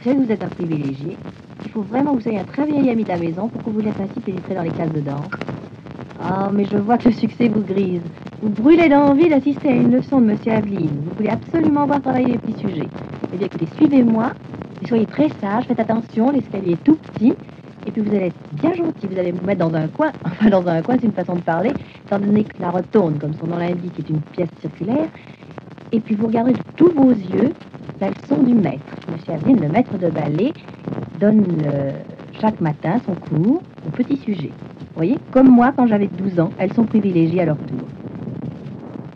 Vous 0.05 0.23
vous 0.23 0.31
êtes 0.31 0.43
un 0.43 0.47
privilégié. 0.47 1.17
Il 1.65 1.71
faut 1.71 1.81
vraiment 1.81 2.11
que 2.11 2.15
vous 2.17 2.21
soyez 2.21 2.39
un 2.39 2.45
très 2.45 2.65
vieil 2.65 2.89
ami 2.89 3.03
de 3.03 3.09
la 3.09 3.17
maison 3.17 3.47
pour 3.47 3.63
que 3.63 3.69
vous 3.69 3.81
laisse 3.81 3.99
ainsi 3.99 4.19
pénétrer 4.19 4.55
dans 4.55 4.63
les 4.63 4.69
classes 4.69 4.93
de 4.93 5.01
danse. 5.01 5.29
Ah, 6.21 6.49
mais 6.53 6.65
je 6.65 6.77
vois 6.77 6.97
que 6.97 7.09
le 7.09 7.13
succès 7.13 7.47
vous 7.47 7.61
grise. 7.61 8.01
Vous 8.41 8.49
brûlez 8.49 8.89
d'envie 8.89 9.27
d'assister 9.27 9.69
à 9.69 9.71
une 9.71 9.91
leçon 9.91 10.21
de 10.21 10.27
Monsieur 10.27 10.53
Aveline. 10.53 11.01
Vous 11.05 11.15
voulez 11.17 11.29
absolument 11.29 11.85
voir 11.85 12.01
travailler 12.01 12.27
les 12.27 12.37
petits 12.37 12.59
sujets. 12.59 12.87
Eh 13.33 13.37
bien, 13.37 13.47
écoutez, 13.47 13.67
suivez-moi. 13.75 14.31
Soyez 14.87 15.05
très 15.05 15.29
sage, 15.41 15.65
faites 15.65 15.79
attention, 15.79 16.31
l'escalier 16.31 16.73
est 16.73 16.83
tout 16.83 16.95
petit. 16.95 17.33
Et 17.85 17.91
puis 17.91 18.01
vous 18.01 18.15
allez 18.15 18.27
être 18.27 18.53
bien 18.53 18.73
gentil, 18.73 19.07
vous 19.09 19.17
allez 19.17 19.31
vous 19.31 19.45
mettre 19.45 19.67
dans 19.67 19.73
un 19.75 19.87
coin. 19.87 20.11
Enfin, 20.25 20.49
dans 20.49 20.67
un 20.67 20.81
coin, 20.81 20.95
c'est 20.99 21.05
une 21.05 21.13
façon 21.13 21.35
de 21.35 21.41
parler, 21.41 21.71
étant 22.05 22.19
donné 22.19 22.43
que 22.43 22.61
la 22.61 22.71
retourne, 22.71 23.17
comme 23.19 23.33
son 23.33 23.47
nom 23.47 23.57
l'indique, 23.57 23.97
est 23.99 24.09
une 24.09 24.21
pièce 24.21 24.49
circulaire. 24.61 25.07
Et 25.91 25.99
puis 25.99 26.15
vous 26.15 26.27
regarderez 26.27 26.53
de 26.53 26.59
tous 26.75 26.91
vos 26.91 27.09
yeux 27.11 27.53
la 27.99 28.09
leçon 28.09 28.41
du 28.43 28.53
maître. 28.53 28.79
Monsieur 29.11 29.33
Aveline, 29.33 29.61
le 29.61 29.69
maître 29.69 29.97
de 29.97 30.09
ballet, 30.09 30.53
donne 31.19 31.45
euh, 31.65 31.91
chaque 32.39 32.61
matin 32.61 32.99
son 33.05 33.15
cours 33.15 33.61
aux 33.85 33.91
petits 33.91 34.17
sujets. 34.17 34.51
Vous 34.79 34.95
voyez, 34.95 35.17
comme 35.31 35.49
moi 35.49 35.73
quand 35.75 35.87
j'avais 35.87 36.07
12 36.07 36.39
ans, 36.39 36.51
elles 36.57 36.73
sont 36.73 36.85
privilégiées 36.85 37.41
à 37.41 37.45
leur 37.45 37.57
tour. 37.57 37.87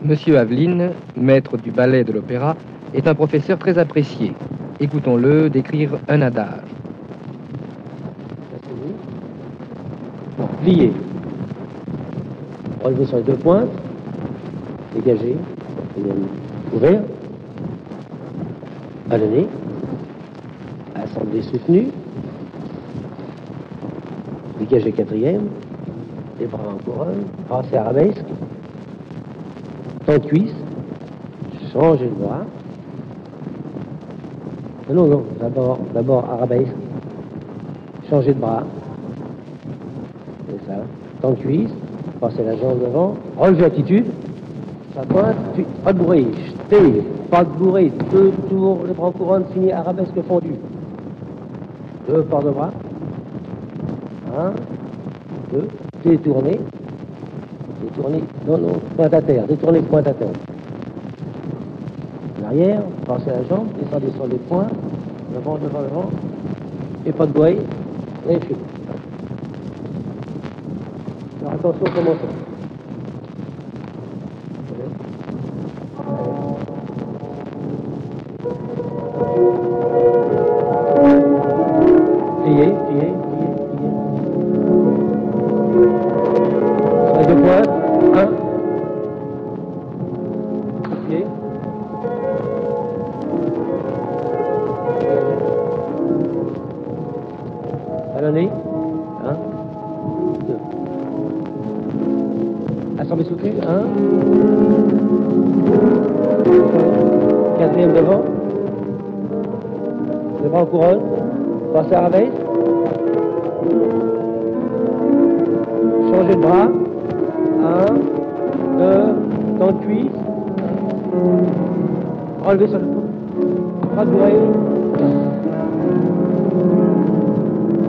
Monsieur 0.02 0.38
Aveline, 0.38 0.90
maître 1.16 1.56
du 1.56 1.70
ballet 1.70 2.04
de 2.04 2.12
l'opéra, 2.12 2.56
est 2.92 3.08
un 3.08 3.14
professeur 3.14 3.58
très 3.58 3.78
apprécié. 3.78 4.32
Écoutons-le 4.80 5.48
décrire 5.50 5.90
un 6.08 6.20
adage. 6.22 6.62
Bon, 10.36 10.48
plié. 10.62 10.92
Relevé 12.82 13.06
sur 13.06 13.18
les 13.18 13.22
deux 13.22 13.36
pointes. 13.36 13.70
Dégagé. 14.94 15.36
Ouvert. 16.74 17.02
Ballonné. 19.06 19.46
Assemblée 20.96 21.42
soutenue. 21.42 21.86
Dégagé 24.58 24.90
quatrième. 24.90 25.48
Les 26.40 26.46
bras 26.46 26.68
en 26.68 26.78
couronne. 26.84 27.24
Passer 27.48 27.76
arabesque. 27.76 28.24
Temps 30.04 30.18
de 30.18 30.26
cuisse. 30.26 30.54
Changer 31.72 32.06
le 32.06 32.24
bras. 32.24 32.44
Non, 34.90 35.06
non, 35.06 35.24
d'abord, 35.40 35.78
d'abord 35.94 36.24
arabesque. 36.30 36.72
Changer 38.10 38.34
de 38.34 38.38
bras. 38.38 38.64
C'est 40.46 40.66
ça. 40.66 40.76
Temps 41.22 41.30
de 41.30 41.36
cuisse. 41.36 41.70
Passer 42.20 42.44
la 42.44 42.56
jambe 42.56 42.80
devant. 42.80 43.14
Relever 43.38 43.64
attitude. 43.64 44.04
Ça 44.94 45.00
pointe. 45.02 45.36
Pas 45.84 45.92
de 45.94 45.98
bruit. 45.98 46.26
Jeter. 46.70 47.02
Pas 47.30 47.44
de 47.44 47.50
bourré. 47.50 47.90
Deux 48.12 48.32
tours. 48.50 48.80
Les 48.86 48.92
bras 48.92 49.10
couronne. 49.10 49.44
Signé 49.54 49.72
arabesque 49.72 50.20
fondu. 50.28 50.52
Deux 52.06 52.22
ports 52.24 52.42
de 52.42 52.50
bras. 52.50 52.70
Un. 54.38 54.52
Deux. 55.50 55.68
Détourner. 56.04 56.60
Détourner. 57.82 58.22
Non, 58.46 58.58
non. 58.58 58.72
Pointe 58.96 59.14
à 59.14 59.22
terre. 59.22 59.46
Détourner. 59.46 59.80
Pointe 59.80 60.06
à 60.08 60.12
terre. 60.12 60.28
L'arrière. 62.44 62.82
Passer 63.06 63.30
la 63.30 63.42
jambe. 63.48 63.68
Descendez 63.82 64.12
sur 64.14 64.26
les 64.26 64.36
poings. 64.36 64.68
Devant, 65.34 65.56
devant, 65.56 65.82
devant. 65.82 66.10
Et 67.06 67.12
pas 67.12 67.26
de 67.26 67.32
bruit. 67.32 67.56
Et 68.28 68.40
fini. 68.40 68.58
Alors 71.40 71.54
attention, 71.54 71.84
commençons. 71.84 72.43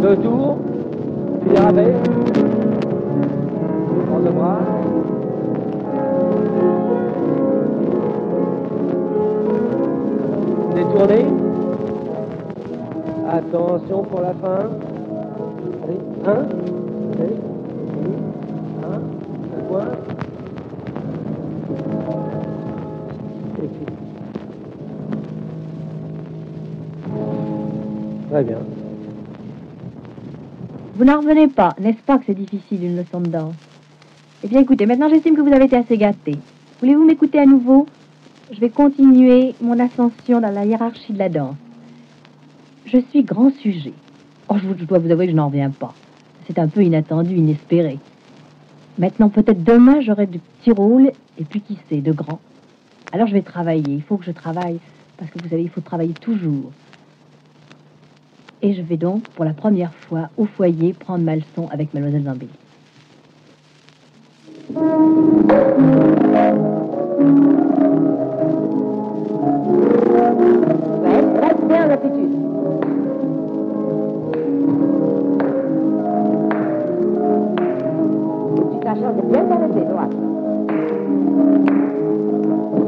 Deux 0.06 0.18
tours. 0.18 0.58
Puis 1.42 1.50
dérapé. 1.50 1.86
Prends 4.06 4.20
deux 4.20 4.30
bras. 4.30 4.60
Détourné. 10.76 11.26
Attention 13.32 14.04
pour 14.04 14.22
la 14.22 14.34
fin. 14.34 14.85
Vous 30.98 31.04
n'en 31.04 31.20
revenez 31.20 31.50
pas, 31.50 31.76
n'est-ce 31.78 32.02
pas 32.06 32.18
que 32.18 32.24
c'est 32.26 32.34
difficile 32.34 32.86
une 32.86 32.96
leçon 32.96 33.20
de 33.20 33.28
danse? 33.28 33.56
Eh 34.46 34.48
bien 34.48 34.62
écoutez, 34.62 34.86
maintenant 34.86 35.10
j'estime 35.10 35.36
que 35.36 35.42
vous 35.42 35.52
avez 35.52 35.66
été 35.66 35.76
assez 35.76 35.98
gâté. 35.98 36.38
Voulez-vous 36.80 37.04
m'écouter 37.04 37.38
à 37.38 37.46
nouveau? 37.46 37.86
Je 38.50 38.62
vais 38.62 38.70
continuer 38.70 39.56
mon 39.60 39.78
ascension 39.78 40.40
dans 40.40 40.52
la 40.52 40.64
hiérarchie 40.64 41.12
de 41.12 41.20
la 41.20 41.28
danse. 41.28 41.58
Je 42.86 43.00
suis 43.10 43.24
grand 43.24 43.50
sujet. 43.50 43.92
Oh, 44.48 44.56
je, 44.58 44.70
je 44.80 44.86
dois 44.86 45.00
vous 45.00 45.12
avouer 45.12 45.26
que 45.26 45.32
je 45.34 45.36
n'en 45.36 45.48
reviens 45.48 45.70
pas. 45.70 45.94
C'est 46.48 46.60
un 46.60 46.70
peu 46.70 46.82
inattendu, 46.82 47.36
inespéré. 47.36 48.00
Maintenant, 48.98 49.28
peut-être 49.28 49.66
demain, 49.66 50.00
j'aurai 50.00 50.28
de 50.28 50.38
petits 50.38 50.72
rôles, 50.72 51.12
et 51.38 51.44
puis 51.44 51.60
qui 51.60 51.78
sait, 51.90 52.00
de 52.00 52.14
grands. 52.14 52.40
Alors 53.12 53.28
je 53.28 53.34
vais 53.34 53.42
travailler, 53.42 53.96
il 53.96 54.02
faut 54.02 54.16
que 54.16 54.24
je 54.24 54.32
travaille, 54.32 54.80
parce 55.18 55.30
que 55.30 55.44
vous 55.44 55.50
savez, 55.50 55.64
il 55.64 55.70
faut 55.70 55.82
travailler 55.82 56.14
toujours. 56.14 56.72
Et 58.66 58.74
je 58.74 58.82
vais 58.82 58.98
donc, 58.98 59.28
pour 59.36 59.46
la 59.46 59.54
première 59.54 59.94
fois, 59.94 60.30
au 60.38 60.46
foyer, 60.46 60.94
prendre 60.94 61.24
ma 61.24 61.36
leçon 61.36 61.70
avec 61.72 61.94
Mademoiselle 61.94 62.24
Zambelli. 62.24 62.50
Reste, 71.04 71.30
reste 71.44 71.64
bien 71.68 71.86
en 71.86 71.92
attitude. 71.92 72.32
Tu 78.72 78.80
ta 78.84 78.96
chance 78.96 79.16
de 79.16 79.22
bien 79.32 79.46
t'arrêter, 79.46 79.86
droite. 79.86 80.16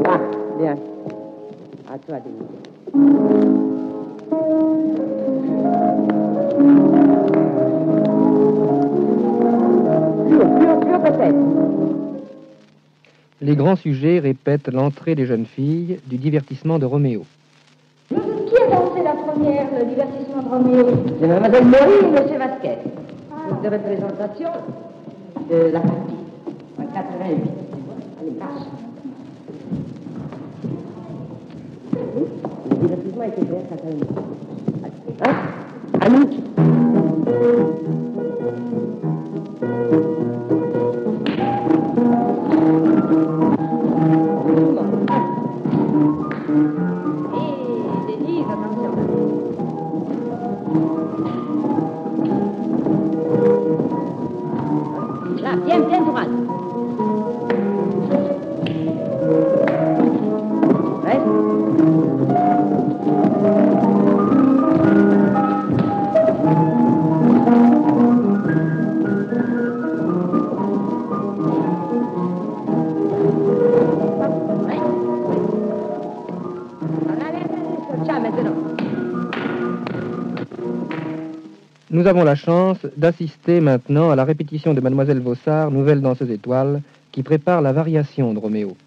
Ah, 0.08 0.20
bien. 0.58 0.76
À 1.94 2.00
toi, 2.00 2.18
Denis. 2.26 2.48
Les 13.39 13.56
grands 13.56 13.76
sujets 13.76 14.17
répètent 14.17 14.67
l'entrée 14.67 15.13
des 15.13 15.28
jeunes 15.28 15.45
filles 15.45 16.00
du 16.08 16.17
divertissement 16.17 16.80
de 16.80 16.86
Roméo. 16.86 17.23
Qui 18.10 18.15
a 18.15 18.67
dansé 18.67 19.04
la 19.04 19.13
première, 19.13 19.67
le 19.78 19.86
divertissement 19.86 20.41
de 20.41 20.50
Roméo? 20.50 20.88
C'est 21.19 21.28
Mademoiselle 21.28 21.65
Maury 21.65 22.00
et 22.02 22.10
Monsieur 22.19 22.39
Vasquez. 22.39 22.78
Une 23.52 23.62
de 23.62 23.69
représentation 23.76 24.50
de 25.52 25.71
la 25.71 25.80
partie. 25.80 26.15
En 26.80 26.86
88. 26.86 27.52
Allez, 28.19 28.32
marche. 28.39 28.65
Le 32.71 32.76
divertissement 32.76 33.21
a 33.21 33.28
été 33.28 33.41
créé 33.45 33.58
en 33.58 33.65
88. 33.69 34.10
Hein? 35.28 35.36
Nous 82.08 82.12
avons 82.12 82.24
la 82.24 82.36
chance 82.36 82.78
d'assister 82.96 83.60
maintenant 83.60 84.12
à 84.12 84.15
la 84.15 84.24
répétition 84.24 84.74
de 84.74 84.80
Mademoiselle 84.80 85.20
Vossard, 85.20 85.72
nouvelle 85.72 86.00
danseuse 86.00 86.32
étoile, 86.32 86.82
qui 87.12 87.22
prépare 87.22 87.62
la 87.62 87.74
variation 87.74 88.34
de 88.34 88.39
Roméo. 88.39 88.78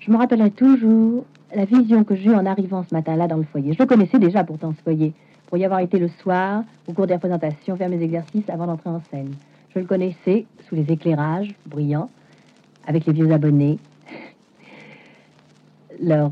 Je 0.00 0.10
me 0.10 0.16
rappellerai 0.16 0.50
toujours 0.50 1.24
la 1.54 1.66
vision 1.66 2.04
que 2.04 2.16
j'ai 2.16 2.30
eue 2.30 2.34
en 2.34 2.46
arrivant 2.46 2.82
ce 2.88 2.94
matin-là 2.94 3.28
dans 3.28 3.36
le 3.36 3.44
foyer. 3.44 3.74
Je 3.74 3.78
le 3.78 3.86
connaissais 3.86 4.18
déjà 4.18 4.44
pourtant 4.44 4.72
ce 4.76 4.82
foyer, 4.82 5.12
pour 5.46 5.58
y 5.58 5.64
avoir 5.64 5.80
été 5.80 5.98
le 5.98 6.08
soir, 6.08 6.64
au 6.86 6.94
cours 6.94 7.06
des 7.06 7.14
représentations, 7.14 7.76
faire 7.76 7.90
mes 7.90 8.02
exercices 8.02 8.48
avant 8.48 8.66
d'entrer 8.66 8.88
en 8.88 9.02
scène. 9.10 9.34
Je 9.74 9.78
le 9.78 9.84
connaissais 9.84 10.46
sous 10.66 10.74
les 10.74 10.90
éclairages 10.90 11.54
brillants, 11.66 12.08
avec 12.86 13.04
les 13.04 13.12
vieux 13.12 13.30
abonnés, 13.30 13.78
leur, 16.02 16.30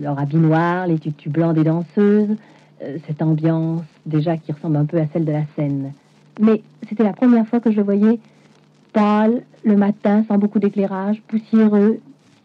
leur 0.00 0.18
habit 0.18 0.36
noir, 0.36 0.86
les 0.86 1.00
tutus 1.00 1.32
blancs 1.32 1.56
des 1.56 1.64
danseuses, 1.64 2.36
euh, 2.82 2.98
cette 3.08 3.20
ambiance 3.20 3.82
déjà 4.06 4.36
qui 4.36 4.52
ressemble 4.52 4.76
un 4.76 4.84
peu 4.84 4.98
à 4.98 5.06
celle 5.12 5.24
de 5.24 5.32
la 5.32 5.42
scène. 5.56 5.92
Mais 6.40 6.62
c'était 6.88 7.02
la 7.02 7.14
première 7.14 7.48
fois 7.48 7.58
que 7.58 7.72
je 7.72 7.76
le 7.76 7.82
voyais 7.82 8.20
pâle, 8.92 9.42
le 9.64 9.76
matin, 9.76 10.24
sans 10.28 10.38
beaucoup 10.38 10.60
d'éclairage, 10.60 11.20
poussiéreux, 11.26 12.00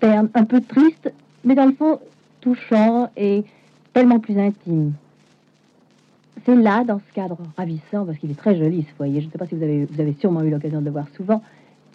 un 0.08 0.46
peu 0.46 0.62
triste, 0.62 1.12
mais 1.44 1.56
dans 1.56 1.66
le 1.66 1.74
fond 1.74 2.00
touchant 2.42 3.10
et 3.16 3.44
tellement 3.94 4.20
plus 4.20 4.38
intime. 4.38 4.94
C'est 6.46 6.56
là, 6.56 6.84
dans 6.84 7.00
ce 7.00 7.14
cadre 7.14 7.38
ravissant, 7.56 8.06
parce 8.06 8.18
qu'il 8.18 8.30
est 8.32 8.38
très 8.38 8.58
joli 8.58 8.84
ce 8.84 8.96
foyer. 8.96 9.22
Je 9.22 9.28
ne 9.28 9.32
sais 9.32 9.38
pas 9.38 9.48
si 9.48 9.56
vous 9.56 9.64
avez, 9.64 9.86
vous 9.86 10.02
avez 10.02 10.14
sûrement 10.20 10.42
eu 10.42 10.50
l'occasion 10.50 10.82
de 10.82 10.86
le 10.86 10.92
voir 10.92 11.06
souvent. 11.16 11.42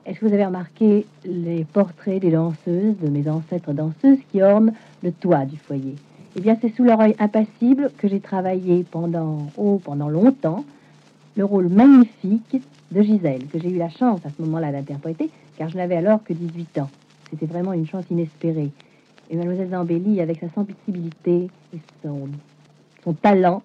Est-ce 0.07 0.21
que 0.21 0.27
vous 0.27 0.33
avez 0.33 0.47
remarqué 0.47 1.05
les 1.27 1.65
portraits 1.65 2.23
des 2.23 2.31
danseuses, 2.31 2.97
de 2.99 3.11
mes 3.11 3.29
ancêtres 3.29 3.75
danseuses, 3.75 4.19
qui 4.33 4.43
ornent 4.43 4.73
le 5.03 5.13
toit 5.13 5.45
du 5.45 5.59
foyer? 5.59 5.97
Eh 6.37 6.41
bien, 6.41 6.57
c'est 6.63 6.75
sous 6.75 6.85
leur 6.85 7.01
œil 7.01 7.15
impassible 7.19 7.91
que 7.99 8.09
j'ai 8.09 8.21
travaillé 8.21 8.87
pendant, 8.91 9.49
oh, 9.59 9.81
pendant 9.85 10.09
longtemps 10.09 10.65
le 11.37 11.45
rôle 11.45 11.69
magnifique 11.69 12.63
de 12.91 13.03
Gisèle, 13.03 13.47
que 13.49 13.59
j'ai 13.59 13.71
eu 13.71 13.77
la 13.77 13.91
chance 13.91 14.21
à 14.25 14.31
ce 14.31 14.41
moment-là 14.43 14.73
d'interpréter, 14.73 15.31
car 15.59 15.69
je 15.69 15.77
n'avais 15.77 15.97
alors 15.97 16.25
que 16.25 16.33
18 16.33 16.79
ans. 16.79 16.89
C'était 17.31 17.47
vraiment 17.47 17.73
une 17.73 17.87
chance 17.87 18.05
inespérée. 18.11 18.71
Et 19.31 19.37
Mademoiselle 19.37 19.71
Zambelli, 19.71 20.21
avec 20.21 20.41
sa 20.41 20.49
sensibilité 20.51 21.49
et 21.75 21.79
son, 22.03 22.29
talent, 23.23 23.63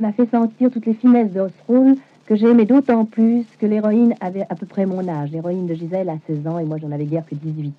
m'a 0.00 0.12
fait 0.12 0.28
sentir 0.30 0.70
toutes 0.70 0.86
les 0.86 0.94
finesses 0.94 1.32
de 1.32 1.48
ce 1.48 1.72
rôle 1.72 1.94
que 2.26 2.34
j'ai 2.34 2.48
aimé 2.48 2.64
d'autant 2.64 3.04
plus 3.04 3.44
que 3.58 3.66
l'héroïne 3.66 4.14
avait 4.20 4.46
à 4.48 4.54
peu 4.56 4.66
près 4.66 4.86
mon 4.86 5.06
âge. 5.08 5.30
L'héroïne 5.30 5.66
de 5.66 5.74
Gisèle 5.74 6.08
a 6.08 6.18
16 6.26 6.46
ans 6.48 6.58
et 6.58 6.64
moi 6.64 6.78
j'en 6.78 6.90
avais 6.90 7.04
guère 7.04 7.24
que 7.24 7.36
18. 7.36 7.74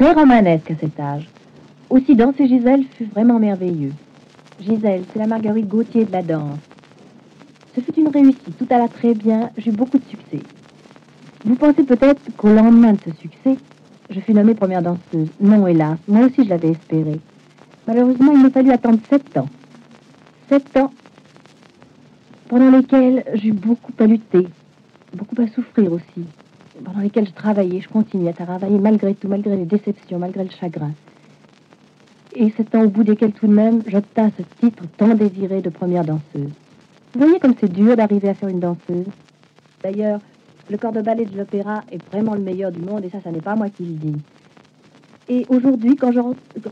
Très 0.00 0.12
romanesque 0.12 0.70
à 0.70 0.76
cet 0.80 0.98
âge. 0.98 1.28
Aussi 1.90 2.14
danser 2.14 2.48
Gisèle 2.48 2.84
fut 2.96 3.04
vraiment 3.04 3.38
merveilleux. 3.38 3.92
Gisèle, 4.58 5.02
c'est 5.12 5.18
la 5.18 5.26
Marguerite 5.26 5.68
Gauthier 5.68 6.06
de 6.06 6.12
la 6.12 6.22
danse. 6.22 6.58
Ce 7.74 7.82
fut 7.82 8.00
une 8.00 8.08
réussite, 8.08 8.56
tout 8.58 8.66
alla 8.70 8.88
très 8.88 9.12
bien, 9.12 9.50
j'eus 9.58 9.72
beaucoup 9.72 9.98
de 9.98 10.04
succès. 10.04 10.40
Vous 11.44 11.54
pensez 11.54 11.82
peut-être 11.82 12.22
qu'au 12.38 12.48
lendemain 12.48 12.94
de 12.94 12.98
ce 13.04 13.10
succès, 13.20 13.58
je 14.08 14.20
fus 14.20 14.32
nommée 14.32 14.54
première 14.54 14.80
danseuse. 14.80 15.28
Non, 15.38 15.66
hélas, 15.66 15.98
moi 16.08 16.24
aussi 16.24 16.44
je 16.44 16.48
l'avais 16.48 16.70
espéré. 16.70 17.20
Malheureusement, 17.86 18.32
il 18.32 18.42
m'a 18.42 18.50
fallu 18.50 18.70
attendre 18.70 19.00
sept 19.10 19.36
ans. 19.36 19.48
Sept 20.48 20.78
ans 20.78 20.94
pendant 22.48 22.70
lesquels 22.70 23.22
j'eus 23.34 23.52
beaucoup 23.52 23.92
à 23.98 24.06
lutter, 24.06 24.48
beaucoup 25.14 25.42
à 25.42 25.46
souffrir 25.48 25.92
aussi 25.92 26.24
pendant 26.84 27.00
lesquels 27.00 27.26
je 27.26 27.32
travaillais, 27.32 27.80
je 27.80 27.88
continuais 27.88 28.30
à 28.30 28.32
travailler 28.32 28.78
malgré 28.78 29.14
tout, 29.14 29.28
malgré 29.28 29.56
les 29.56 29.64
déceptions, 29.64 30.18
malgré 30.18 30.44
le 30.44 30.50
chagrin. 30.50 30.92
Et 32.34 32.52
c'est 32.56 32.74
au 32.76 32.88
bout 32.88 33.04
desquels 33.04 33.32
tout 33.32 33.46
de 33.46 33.52
même 33.52 33.82
j'obtins 33.86 34.30
ce 34.36 34.42
titre 34.60 34.84
tant 34.96 35.14
désiré 35.14 35.60
de 35.62 35.70
première 35.70 36.04
danseuse. 36.04 36.50
Vous 37.14 37.20
voyez 37.20 37.40
comme 37.40 37.54
c'est 37.58 37.72
dur 37.72 37.96
d'arriver 37.96 38.28
à 38.28 38.34
faire 38.34 38.48
une 38.48 38.60
danseuse 38.60 39.06
D'ailleurs, 39.82 40.20
le 40.70 40.76
corps 40.76 40.92
de 40.92 41.00
ballet 41.00 41.24
de 41.24 41.36
l'opéra 41.36 41.82
est 41.90 42.02
vraiment 42.10 42.34
le 42.34 42.40
meilleur 42.40 42.70
du 42.70 42.80
monde 42.80 43.04
et 43.04 43.10
ça, 43.10 43.20
ça 43.20 43.32
n'est 43.32 43.40
pas 43.40 43.56
moi 43.56 43.68
qui 43.70 43.84
le 43.84 43.94
dis. 43.94 44.16
Et 45.28 45.46
aujourd'hui, 45.48 45.96
quand 45.96 46.12
je 46.12 46.20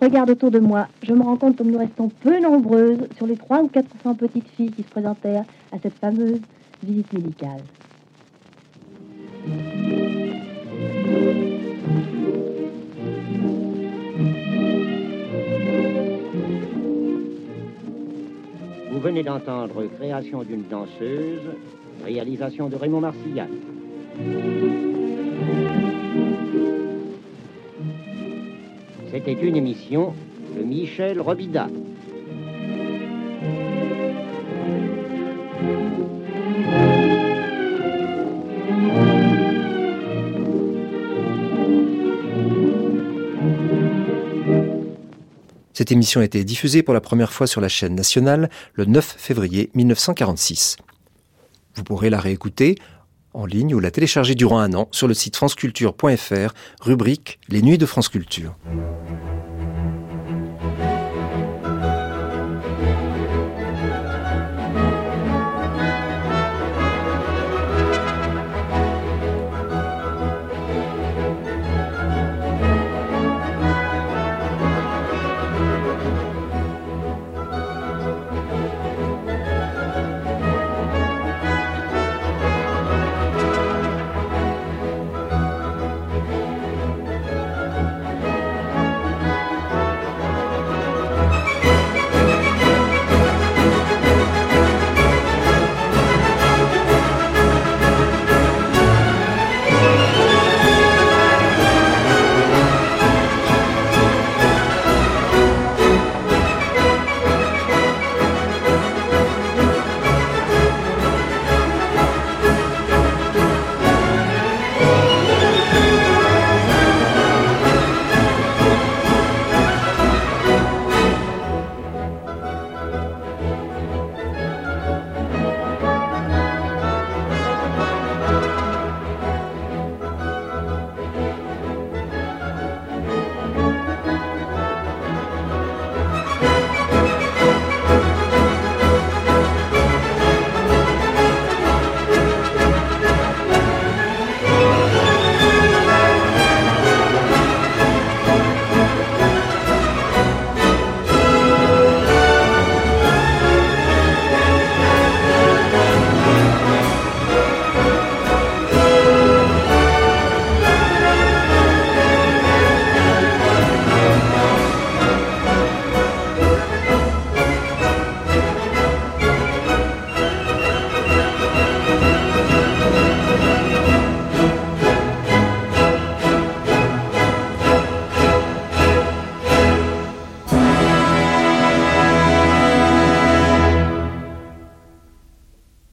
regarde 0.01 0.31
autour 0.31 0.51
de 0.51 0.59
moi, 0.59 0.88
je 1.03 1.12
me 1.12 1.23
rends 1.23 1.37
compte 1.37 1.57
que 1.57 1.62
nous 1.62 1.79
restons 1.79 2.09
peu 2.09 2.40
nombreuses 2.40 3.09
sur 3.16 3.27
les 3.27 3.37
300 3.37 3.64
ou 3.64 3.68
400 3.68 4.14
petites 4.14 4.49
filles 4.57 4.71
qui 4.71 4.83
se 4.83 4.88
présentèrent 4.88 5.44
à 5.73 5.79
cette 5.83 5.94
fameuse 5.94 6.40
visite 6.83 7.12
médicale. 7.12 7.62
Vous 18.98 19.04
venez 19.04 19.22
d'entendre 19.22 19.84
Création 19.96 20.42
d'une 20.42 20.64
danseuse, 20.66 21.52
réalisation 22.04 22.68
de 22.68 22.74
Raymond 22.74 23.02
Marcillac. 23.02 23.48
C'était 29.12 29.34
une 29.34 29.54
émission 29.54 30.14
de 30.56 30.64
Michel 30.64 31.20
Robida. 31.20 31.68
Cette 45.78 45.92
émission 45.92 46.20
a 46.20 46.24
été 46.24 46.42
diffusée 46.42 46.82
pour 46.82 46.92
la 46.92 47.00
première 47.00 47.32
fois 47.32 47.46
sur 47.46 47.60
la 47.60 47.68
chaîne 47.68 47.94
nationale 47.94 48.50
le 48.74 48.84
9 48.84 49.14
février 49.16 49.70
1946. 49.74 50.76
Vous 51.76 51.84
pourrez 51.84 52.10
la 52.10 52.18
réécouter 52.18 52.74
en 53.32 53.46
ligne 53.46 53.76
ou 53.76 53.78
la 53.78 53.92
télécharger 53.92 54.34
durant 54.34 54.58
un 54.58 54.74
an 54.74 54.88
sur 54.90 55.06
le 55.06 55.14
site 55.14 55.36
franceculture.fr, 55.36 56.52
rubrique 56.80 57.38
Les 57.48 57.62
Nuits 57.62 57.78
de 57.78 57.86
France 57.86 58.08
Culture. 58.08 58.56